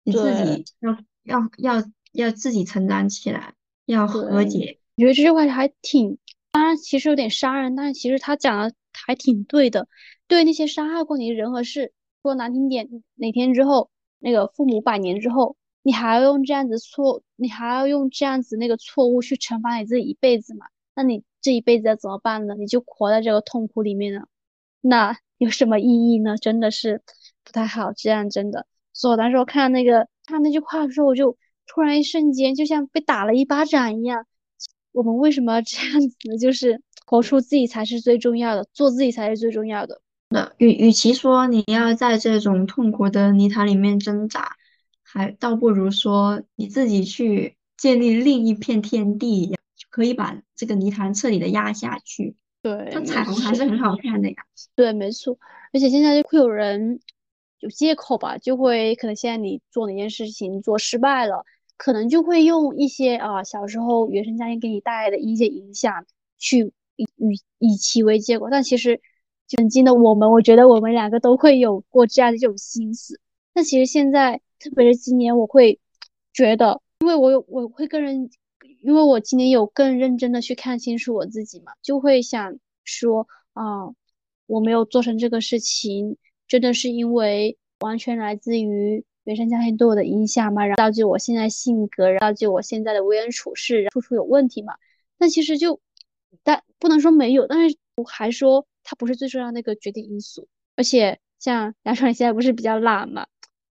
[0.03, 3.53] 你自己要要要要自己成长起来，
[3.86, 4.80] 要和解。
[4.97, 6.18] 我觉得这句话还挺，
[6.56, 9.90] 当然其实有点伤人，但是其实他讲的还挺对的。
[10.26, 11.91] 对那些伤害过你的人和事，
[12.23, 20.68] 说难听点，哪天之后那个父母百年之后，你还要用这样子错，你还要用这样子那个错误去惩罚你自己一辈子嘛？
[20.95, 22.56] 那你这一辈子要怎么办呢？
[22.56, 24.26] 你就活在这个痛苦里面了，
[24.80, 26.38] 那有什么意义呢？
[26.38, 27.02] 真的是
[27.44, 28.65] 不太好，这样真的。
[28.94, 31.38] 所以我当时我看那个看那句话的时候，我就
[31.68, 34.26] 突然一瞬间就像被打了一巴掌一样。
[34.95, 36.38] 我们为什么要这样子呢？
[36.38, 40.01] 就是活出自己才是最重要的，做自己才是最重要的。
[40.30, 44.53] 那与与其说你要在这种痛苦的泥潭里面挣扎，
[45.03, 49.57] 还倒不如说你自己去建立另一片天地，
[49.89, 52.38] 可以把这个泥潭彻底的压下去。
[52.61, 54.35] 对，它彩虹还是很好看的呀。
[54.76, 55.38] 对，没错。
[55.73, 57.01] 而且现在就会有人
[57.59, 61.45] 有借口吧，就会可能现在你做哪件事情做失败了，
[61.77, 66.06] 可能就会用一些啊小时候原生家庭给你带来的一些影响
[66.38, 69.02] 去以以以其为结果，但其实。
[69.47, 73.19] 曾经的我们，我觉得我们两个都会有过这样的这种心思。
[73.53, 75.80] 但其实现在，特别是今年，我会
[76.34, 78.27] 觉得，因为我有我会更认，
[78.81, 83.93] 因为我今年有更认真的去看清楚我自己嘛，就会想说啊，
[84.47, 94.76] 我没有做成这个事情，真的是因为完全来自于原生家庭对我的影响嘛，然后导致我现在性格，然后导致我现在的为人处事处处有问题嘛。
[95.18, 95.80] 那其实就，
[96.43, 98.65] 但不能说没有，但是我还说。
[98.88, 103.26] 它不是最重要那个决定因素，而且像杨爽现在不是比较懒嘛？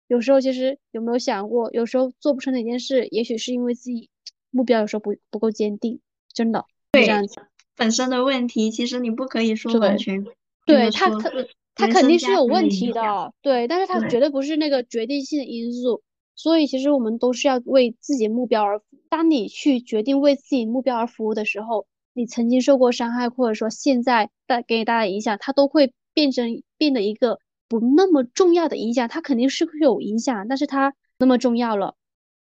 [0.08, 4.10] 有时候其实有没有想过，有时候做不成哪件事，也许是因为自己
[4.52, 6.00] 目标有时候不不够坚定。
[6.34, 6.66] 真的。
[6.94, 7.42] 对，这样子
[7.76, 10.26] 本身的问题，其实你不可以说完全。
[10.66, 11.30] 对他，他
[11.76, 16.04] 他肯定是有问题的，对，但是他绝对不是那个决定性的因素。
[16.36, 18.86] 所以其实我们都是要为自己目标而服。
[19.10, 27.38] 当你去决定为自己目标而服务的时候，你曾经受过伤害，或者说现在带给你带来影响，它都会变成变得一个
[27.68, 29.08] 不那么重要的影响。
[29.08, 31.96] 它肯定是会有影响，但是它那么重要了。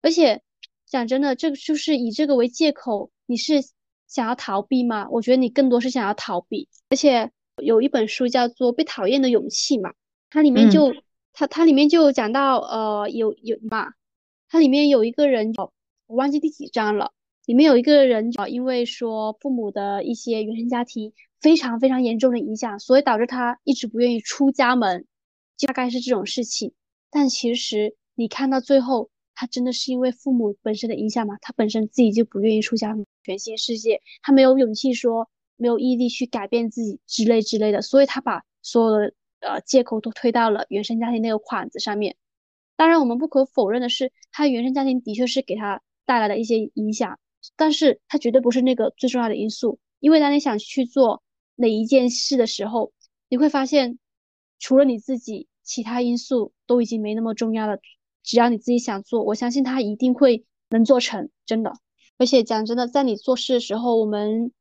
[0.01, 0.43] 而且
[0.87, 3.63] 讲真的，这个就是以这个为借口，你是
[4.07, 5.09] 想要逃避吗？
[5.11, 6.69] 我觉得你更多是想要逃避。
[6.89, 7.31] 而且
[7.63, 9.93] 有一本书叫做《被讨厌的勇气》嘛，
[10.31, 10.95] 它里面就
[11.33, 13.93] 它它里面就讲到呃有有嘛，
[14.49, 15.53] 它里面有一个人，
[16.07, 17.13] 我忘记第几章了。
[17.45, 25.07] 里面有一个人啊，因为说父母的一些原生家庭非常非常严重的影响，所以导致他一直不愿意出家门，
[25.67, 26.73] 大概是这种事情。
[27.11, 31.37] 但其实你看到最后，他真的是因为父母本身的影响嘛？
[31.43, 35.29] 他本身自己就不愿意出家门，全新世界，他没有勇气说，
[35.63, 42.17] 没有毅力去改变自己之类之类的，所以他把所有的呃借口都推到了原生家庭那个款子上面。
[42.77, 47.19] 当然，我们不可否认的是，他原生家庭的确是给他带来了一些影响。
[47.57, 51.23] 但是他绝对不是那个最重要的因素，因为当你想去做
[51.57, 52.93] 哪一件事的时候，
[53.29, 53.99] 你会发现，
[54.61, 57.79] 除了你自己，其他因素都已经没那么重要了。
[58.23, 61.73] 只要你自己想做，我相信他一定会能做成，真的。
[62.17, 64.53] 而且讲真的，在你做事的时候，我们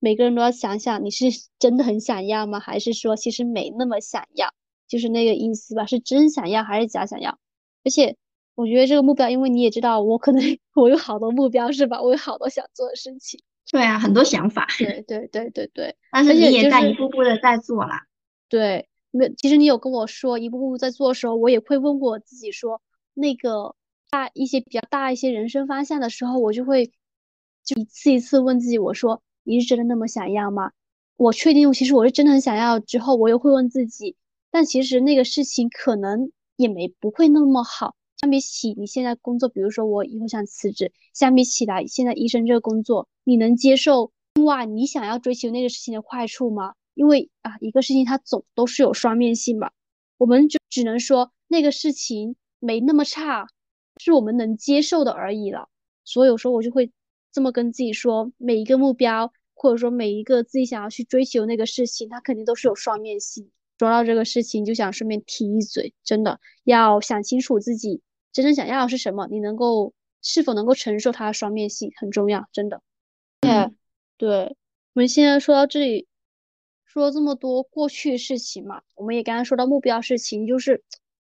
[0.00, 1.26] 每个人都要想想，你是
[1.60, 2.58] 真的很想要吗？
[2.58, 4.52] 还是说其实没那么想要？
[4.88, 7.38] 就是那个意思吧，是真想要还是假想要？
[7.84, 8.16] 而且。
[8.56, 10.42] 我觉得这个目标，因为你也知道，我可能
[10.74, 12.02] 我有好多目标，是吧？
[12.02, 13.42] 我有好多想做的事情。
[13.70, 14.66] 对啊，很多想法。
[14.76, 15.96] 对对对对对。
[16.12, 18.06] 但是你也在一步步的在做啦。
[18.50, 22.82] 对，没，其实你有跟我说一步步在做的时候，我也会问过我自己，说
[23.14, 23.74] 那个
[24.10, 26.92] 大一些比较大一些人生方向的时候，我就会
[27.64, 30.72] 就一次一次问自己，我说你是真的那么想要吗？
[31.16, 32.78] 我确定，其实我是真的很想要。
[32.80, 34.16] 之后我又会问自己，
[34.50, 37.94] 但其实那个事情可能也没不会那么好。
[38.16, 44.12] 相比起你现在工作，比如说我以后想辞职，相比起来，现在医生这个工作，你能接受？
[44.34, 46.74] 另外，你想要追求那个事情的坏处吗？
[46.94, 49.70] 因为啊，一个事情它总都是有双面性嘛。
[50.18, 53.46] 我们就只能说那个事情没那么差，
[53.96, 55.68] 是我们能接受的而已了。
[56.04, 56.90] 所以有时候我就会
[57.32, 63.50] 这么跟自己说：每一个目标，或者说每一个自己想要去追求那个事情，它肯定都是有双面性。
[63.78, 68.02] 说到这个事情，就想顺便提一嘴，真的要想清楚自己。
[68.32, 69.26] 真正想要的是什么？
[69.30, 72.82] 你能够是否能够承受它的双面性很重要，真的。
[73.40, 73.70] 对，
[74.18, 74.56] 对，
[74.92, 76.06] 我们现在说到这里，
[76.84, 80.82] 说这么多过去事情嘛，我们也刚刚说到目标事情，就是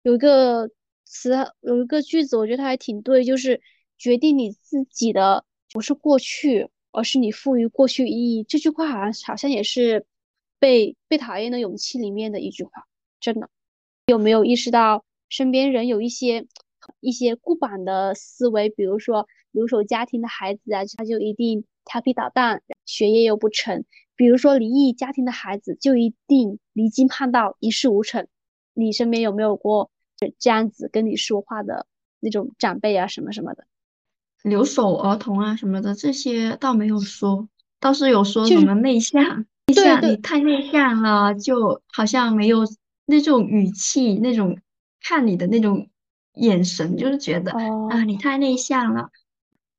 [0.02, 0.72] 有一个
[1.06, 3.62] 词，有一个句子，我觉得它还挺对，就是
[3.98, 8.44] 决定你自己的不是过去，而是你赋予过去意义。
[8.44, 10.06] 这句话好像好像也是
[10.60, 12.88] 被被讨厌的勇气里面的一句话，
[13.20, 13.50] 真的。
[14.08, 16.48] 有没有意识到身边人有一些？
[17.02, 23.84] 一些固板的思维，比如说留守家庭的孩子啊，他就一定调皮捣蛋，学业又不成；
[24.16, 28.28] 比如说离异家庭的孩子，就一定离经叛道，一事无成。
[28.74, 29.92] 你身边有没有过
[30.40, 31.86] 这样子跟你说话的
[32.20, 33.68] 那种长辈啊，什么什么的？
[34.44, 37.48] 留守儿童啊什么的，这些倒没有说，
[37.80, 42.64] 倒是有说什么内向，内向你太内向了，就好像没有
[43.06, 44.58] 那种语气，那种
[45.02, 45.90] 看你的那种。
[46.36, 47.52] 眼神就是觉得
[47.90, 49.10] 啊，你太内向了，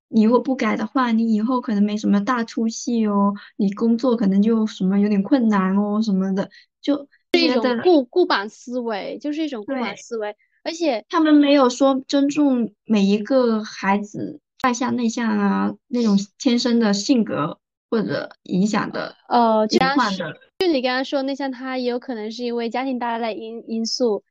[0.09, 17.59] 你如果不改的话，你以后可能没什么大出息哦，你工作可能就什么有点困难哦什么的，就是一种固固板思维，就是一种固板思维，而且他们没有说尊重每一个孩子外向内向啊那种天生的性格
[17.89, 24.23] 或者影响的呃情况的，就你刚刚说内向，他也有可能是因为家庭带来的因因素。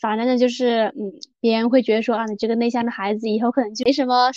[0.00, 4.32] 反正呢，就是，嗯，别人会觉得说啊，你这个内向的孩子以后可能就没什么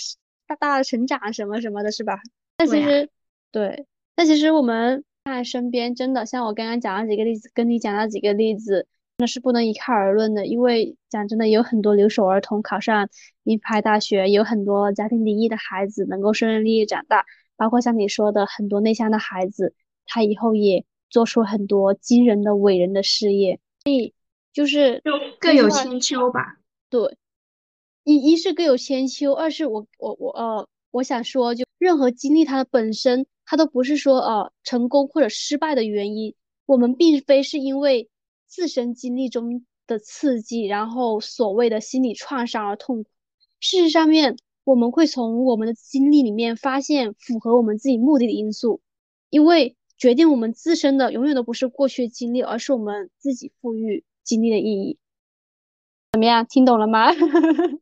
[0.46, 2.20] 大大的成长什么什么的，是吧？
[2.56, 3.08] 但其实，
[3.50, 3.84] 对，
[4.14, 8.86] 但其实我们看身边，真的像我刚刚讲了几个例子，跟你讲了几个例子，
[9.20, 10.46] 那是不能一概而论的。
[10.46, 13.08] 因为讲真的，有很多留守儿童考上
[13.44, 17.24] 名牌大学，有很多家庭离异的孩子能够顺顺利利长大，
[17.56, 19.74] 包括像你说的很多内向的孩子，
[20.06, 23.60] 他以后也做出很多惊人的伟人的事业。
[23.84, 24.12] 所以。
[24.52, 26.56] 就是就各有千秋吧。
[26.90, 27.16] 对，
[28.02, 36.34] 一一是各有千秋，二是我我我呃，我想说，就任何经历它的本身，它都不是说呃成功或者失败的原因。
[36.66, 38.10] 我们并非是因为
[38.50, 43.10] 自身经历中的刺激，然后所谓的心理创伤而痛苦。
[43.60, 48.80] 事实上面，我们会从我们的经历里面发现符合我们自己目的的因素，
[49.30, 54.98] 因为决定我们自身的永远都不是过去经历，而是我们自己赋予经历的意义。
[56.12, 57.06] 怎么样，听懂了吗？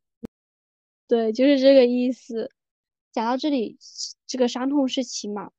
[1.08, 2.50] 对，就是这个意思。
[3.10, 3.78] 讲到这里，
[4.26, 5.50] 这个伤痛是起码，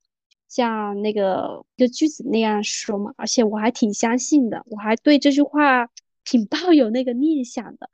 [0.49, 5.87] 像那个一个句子那样说嘛，而且我还挺相信的，我还对这句话
[6.25, 7.89] 挺抱有那个念想的。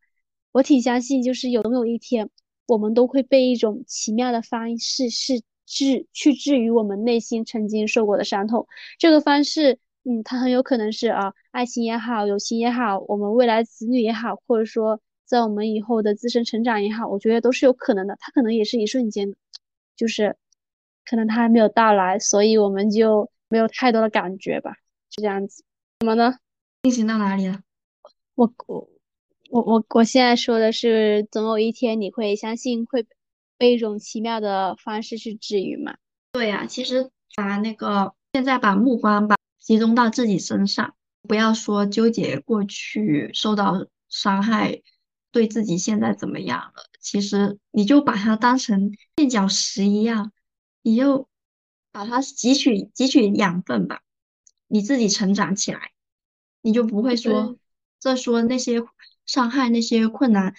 [0.51, 2.29] 我挺相信，就是有总有一天，
[2.65, 8.65] 我们都会被一种奇妙的方式是治去治愈我们内心曾经受过的伤痛。
[8.97, 18.15] 这个方式，嗯，它很有可能是啊，爱情也好，友情也好，我们未来子女也好，或者说在我们以后的自身成长也好，我觉得都是有可能的。
[18.21, 19.35] 它可能也是一瞬间。
[19.97, 20.35] 就是
[21.05, 24.75] 可能他还没有到来，所以我们就没有太多的感觉吧，
[25.09, 25.63] 就这样子。
[25.99, 26.35] 怎么呢？
[26.83, 27.61] 进行到哪里了？
[28.35, 28.89] 我我
[29.49, 33.05] 我我我现在说的是，总有一天你会相信会
[33.57, 35.95] 被一种奇妙的方式去治愈嘛？
[36.33, 40.95] 对呀，其实把那个现在把目光吧集中到自己身上，
[41.27, 44.81] 不要说纠结过去受到伤害。
[45.31, 46.83] 对自己现在怎么样了？
[47.01, 50.31] 其实你就把它当成垫脚石一样，
[50.85, 51.27] 你就
[51.91, 54.03] 把它汲取汲取养分吧，
[54.67, 55.93] 你自己成长起来，
[56.61, 57.57] 你就不会说
[57.99, 58.83] 再说那些
[59.25, 60.53] 伤害、那些困难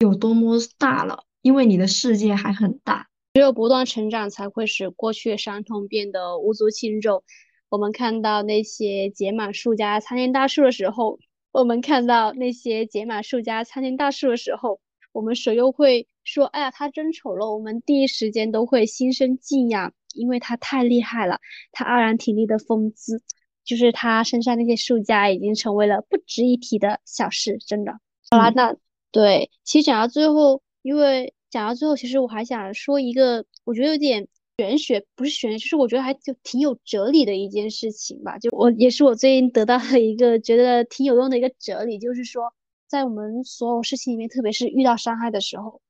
[0.00, 3.08] 有多么大了，因为你的世界还很大。
[3.32, 7.24] 只有不断成长，才会使过去的伤痛变得无足轻重。
[7.70, 11.18] 我们看到那些结满树家参天大树的时候。
[11.52, 14.78] 我们看到那些结满树家参天大树的时候，
[15.12, 21.40] 我们谁又会说：“哎呀，他真丑陋。”我们第一时间都会心生敬仰，因为他太厉害了。
[21.72, 23.22] 他傲然挺立的风姿，
[23.64, 27.56] 就是他身上那些树家已经成为了不值一提的小事。
[27.66, 27.92] 真的。
[28.30, 28.76] 好啦，那
[29.10, 34.28] 对，其实讲到最后，因为讲到最后，其实我还想说一个，我觉得有点。
[34.58, 38.38] 玄学不是玄学，就是我觉得还就挺有哲理的一件事情吧。
[38.38, 42.54] 就我也是我最近得到的一个觉得挺有用的一个哲理，就是说，
[42.88, 45.82] 在我们所有事情里面，特别是遇到伤害的时候，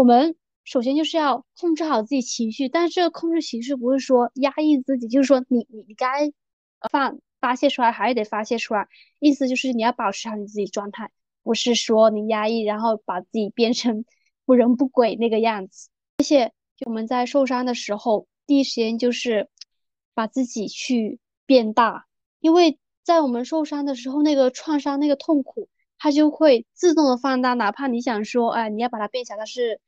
[0.00, 2.70] 我们首先就是要控制好自己情绪。
[2.70, 6.32] 但是这个控制情绪不是说压抑自己，就是说你你你该
[6.90, 8.88] 放发泄出来还是得发泄出来。
[9.18, 11.10] 意思就是你要保持好你自己状态，
[11.42, 14.06] 不是说你压抑然后把自己变成
[14.46, 16.52] 不人不鬼那个样子，而且。
[16.86, 19.50] 我们在受伤的时候，第一时间就是
[20.14, 22.06] 把自己去变大，
[22.40, 25.68] 因为在我们受伤的时候，那个创伤、那个痛苦，
[25.98, 27.52] 它就会自动的放大。
[27.52, 29.78] 哪怕你想说，哎，你要把它变小，但是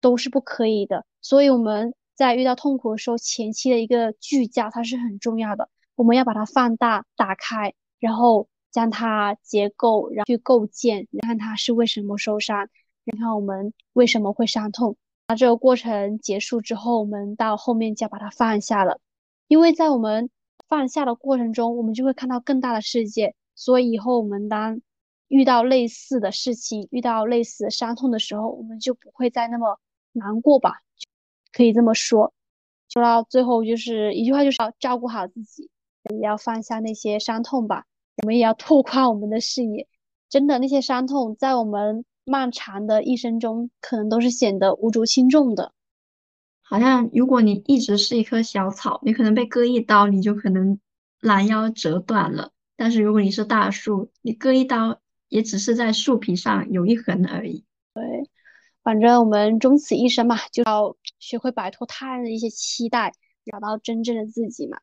[0.00, 1.04] 都是不可以的。
[1.20, 5.68] 所以我们在遇到痛苦的时候，前期的一个聚焦它是很重要的。
[5.94, 12.68] 我们要把它放大、打开，然后将它结构，然后去构建，你看它是为什么受伤，
[13.04, 14.96] 你看我们为什么会伤痛。
[15.28, 18.98] 那这个过程结束之后，我们到后面就要把它放下了，
[19.46, 20.30] 因为在我们
[20.68, 23.34] 放下的过程中，我们就会看到更大的世界。
[23.54, 24.80] 所以以后我们当
[25.28, 29.78] 遇到类似的事情、遇到类似伤痛的时候，我们就不会再那么
[30.12, 30.82] 难过吧？
[31.52, 32.32] 可以这么说。
[32.88, 35.70] 说到最后，就是一句话，就是要照顾好自己，
[36.10, 37.84] 也要放下那些伤痛吧。
[38.22, 39.88] 我们也要拓宽我们的视野。
[40.28, 42.04] 真的，那些伤痛在我们。
[42.26, 45.72] 漫长的一生中，可能都是显得无足轻重的。
[46.62, 50.78] 好像如果你一直是一棵小草，你可能被割一刀，你就可能
[51.20, 52.52] 拦腰折断了。
[52.76, 57.64] 但是如果你是大树，你割一刀也只是在树皮上有一痕而已。
[57.94, 58.04] 对，
[58.82, 63.12] 反正我们终此一生嘛，就要学会摆脱他人的一些期待，
[63.46, 64.78] 找到真正的自己嘛。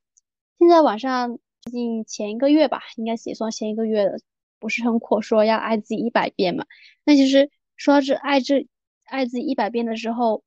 [0.60, 4.20] 现在网上最近前一个月吧，应该也算前一个月的。
[4.60, 6.66] 不是很火，说要爱自己一百遍嘛？
[7.06, 8.68] 那其实说到这爱这
[9.06, 10.42] 爱自己一百遍的时候，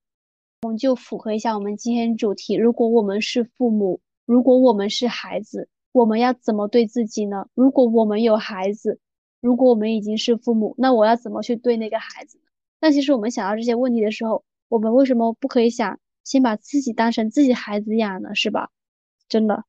[0.62, 2.56] 我们就符合一下我们今天主题。
[2.56, 7.46] 如果我们是父母，如果我们是孩子，我们要怎么对自己呢？
[7.54, 8.98] 如果我们有孩子，
[9.40, 12.49] 如果我们已经是父母，那我要怎么去对那个孩子呢？
[12.80, 18.34] 那其实我们想到这些问题的时候，我们为什么不可以想先把自己当成自己孩子养呢？
[18.34, 18.70] 是吧？
[19.28, 19.64] 真的，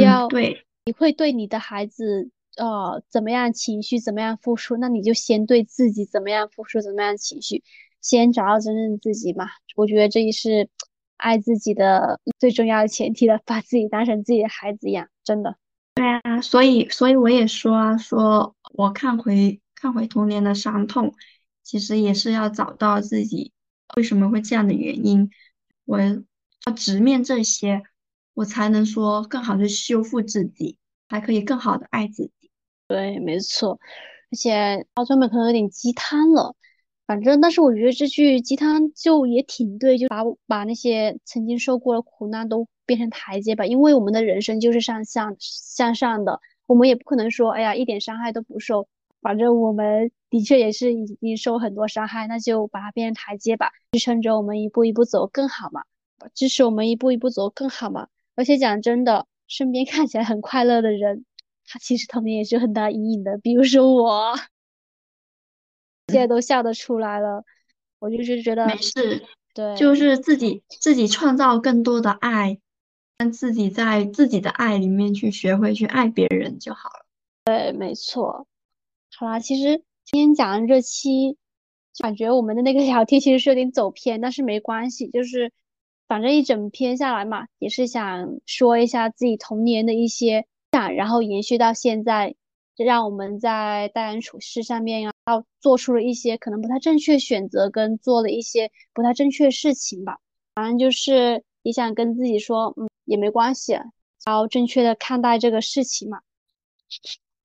[0.00, 2.30] 要对，你会对你的孩子。
[2.56, 4.76] 呃，怎么样情绪，怎么样付出？
[4.76, 7.64] 那你就先对自己怎么样付出，怎么样情绪，
[8.00, 9.46] 先找到真正的自己嘛。
[9.74, 10.68] 我觉得这也是
[11.16, 15.56] 爱自己的最重要的前提了，把自己当成自己的孩子一样，真的。
[15.96, 21.12] 对啊，所以，所以我也说啊，说我看回看回童年的伤痛，
[21.64, 23.52] 其实也是要找到自己
[23.96, 25.30] 为什么会这样的原因，
[25.86, 27.82] 我要直面这些，
[28.34, 30.76] 我才能说更好的修复自己，
[31.08, 32.50] 还可以更好的爱自己。
[32.86, 33.80] 对，没错，
[34.30, 36.54] 而且到最后面可能有点鸡汤了，
[37.06, 43.64] 反正，但是我觉得这句鸡汤就也挺对，就把把那些曾经受过的苦难都变成台阶吧。
[43.64, 48.86] 因为我们的人生就是向向向上的，我们也不可能说，哎呀，一点伤害都不受。
[49.24, 55.82] 反正我们的确也是已经受很多伤害，那就把它变成台阶吧，支撑着我们一步一步走更好嘛，
[56.34, 58.08] 支持我们一步一步走更好嘛。
[58.34, 61.24] 而且讲真的，身边看起来很快乐的人，
[61.66, 64.34] 他其实童年也是很大阴影的，比如说我。
[66.08, 67.44] 现在都笑得出来了，
[67.98, 69.24] 我就是觉得没事，
[69.54, 72.58] 对，就是自己自己创造更多的爱，
[73.16, 77.06] 让自己在自己的爱里面去学会去爱别人就好了。
[77.46, 78.46] 对，没错。
[79.18, 81.36] 好啦，其实今天讲的这期，
[81.98, 85.52] 感觉我们的那个聊天其实是有点走偏，但是没关系，就是
[86.08, 92.34] 反正一整篇下来嘛，也是想说一下自己童年的一些感，然后延续到现在。
[92.76, 95.12] 让我们在待人处事上面要
[95.60, 100.18] 做出了一些可能不太正确选择，跟做了一些不太正确事情吧。
[100.56, 103.78] 反正就是也想跟自己说，嗯，也没关系，
[104.26, 106.18] 要正确的看待这个事情嘛。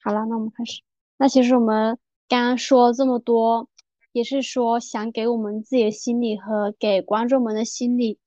[0.02, 0.82] 好了，那我们开始。
[1.20, 3.70] 那其实我们刚刚说这么多，
[4.12, 8.18] 也是说想给我们自己的心理和给观众们的心理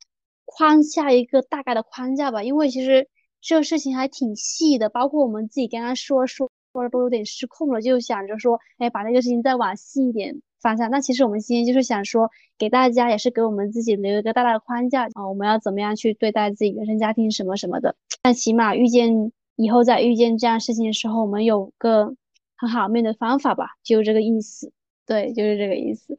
[0.45, 2.45] 框下一个大概的框架吧。
[2.45, 3.09] 因为其实
[3.41, 6.49] 这个事情还挺细的，包括我们自己刚刚说说。
[6.75, 10.91] 说的都有点失控了，就想着说，哎，把那个事情再往细一点方向。
[10.91, 17.95] 那其实我们今天就是想说，给大家也是给我们自己留一个大大的框架啊，我们要怎么样去对待自己原生家庭什么什么的。
[18.23, 22.15] 但起码遇见以后再遇见这样事情的时候，我们有个
[22.63, 24.73] 很好面对方法吧，就这个意思。
[25.05, 26.17] 对，就是这个意思。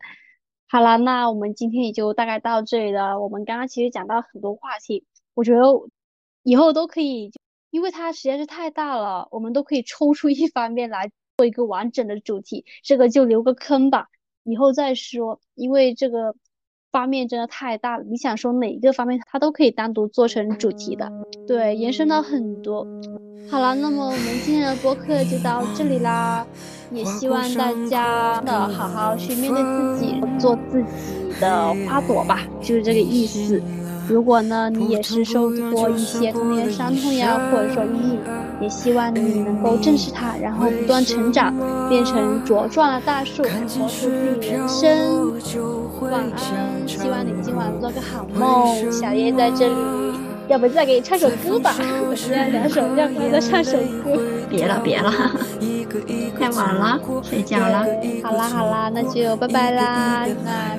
[0.67, 3.17] 好了，那我们今天也就大概到这里了。
[3.21, 5.05] 我们刚刚其实讲到很多话题，
[5.35, 5.61] 我觉得
[6.43, 7.31] 以后都可以。
[7.69, 14.09] 因为它实在是太大了，我们都可以抽出一方面来做一个完整的主题，这个就留个坑吧，
[14.43, 15.39] 以后再说。
[15.55, 16.35] 因为这个
[16.93, 21.11] 方面真的太大了，你想说哪一个方面，它都可以单独做成主题的，
[21.47, 22.85] 对，延伸到很多。
[23.49, 26.45] 好了，那么我们今天的播客就到这里啦，
[26.91, 33.59] 也希望大家的好好去面对自己，做自己的花朵吧，就是这个意思。
[34.07, 38.19] 如果呢，你也是受过一些童年伤痛呀，或者说阴影，
[38.61, 41.53] 也希望你能够正视它，然后不断成长，
[41.89, 45.33] 变成茁壮的大树，活出自己人生。
[46.01, 48.91] 晚安，希望你今晚做个好梦。
[48.91, 50.12] 小叶在这里。
[50.47, 51.73] 要不再给你唱首歌吧？
[52.09, 54.19] 我现在两首，要不再唱首歌？
[54.49, 55.11] 别了别了，
[56.39, 57.85] 太晚了，睡觉了。
[58.23, 60.25] 好啦好啦，那就拜拜啦。
[60.43, 60.77] 那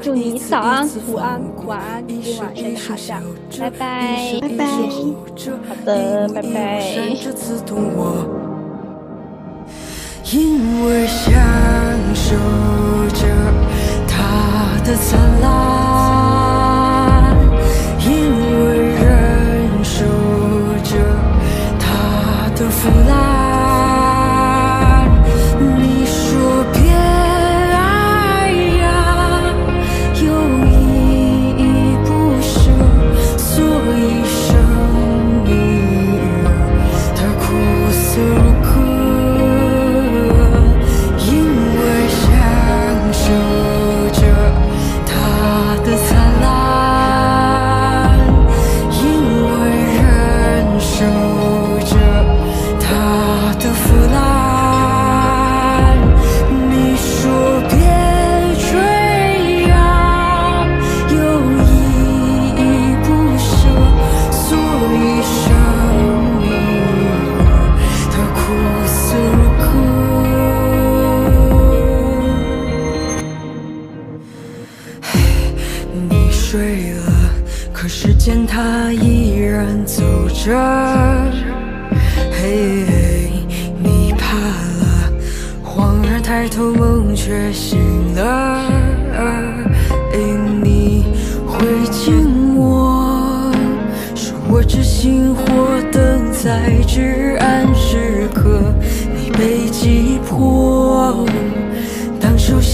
[0.00, 3.14] 祝你早安、午安、晚安，今晚睡个好觉。
[3.58, 4.66] 拜拜拜拜。
[5.66, 6.82] 好的，拜拜。
[10.32, 11.32] 因为享
[12.12, 12.34] 受
[13.14, 13.24] 着
[14.08, 15.44] 它的灿烂，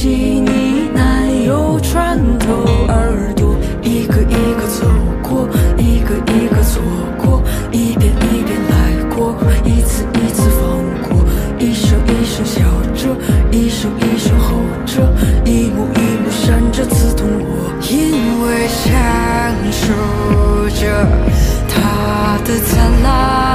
[0.02, 2.52] 悉你喃又穿透
[2.88, 4.84] 耳朵，一个一个走
[5.22, 5.48] 过。
[5.78, 6.82] 一个一个错
[7.16, 8.74] 过，一遍一遍来
[9.14, 10.60] 过，一次一次放
[11.08, 11.24] 过，
[11.56, 12.64] 一声一声笑
[12.96, 13.16] 着，
[13.52, 15.08] 一声一声吼着，
[15.44, 18.90] 一幕一幕闪着刺痛我，因为享
[19.70, 19.86] 受
[20.80, 20.82] 着
[21.68, 23.51] 它的灿烂，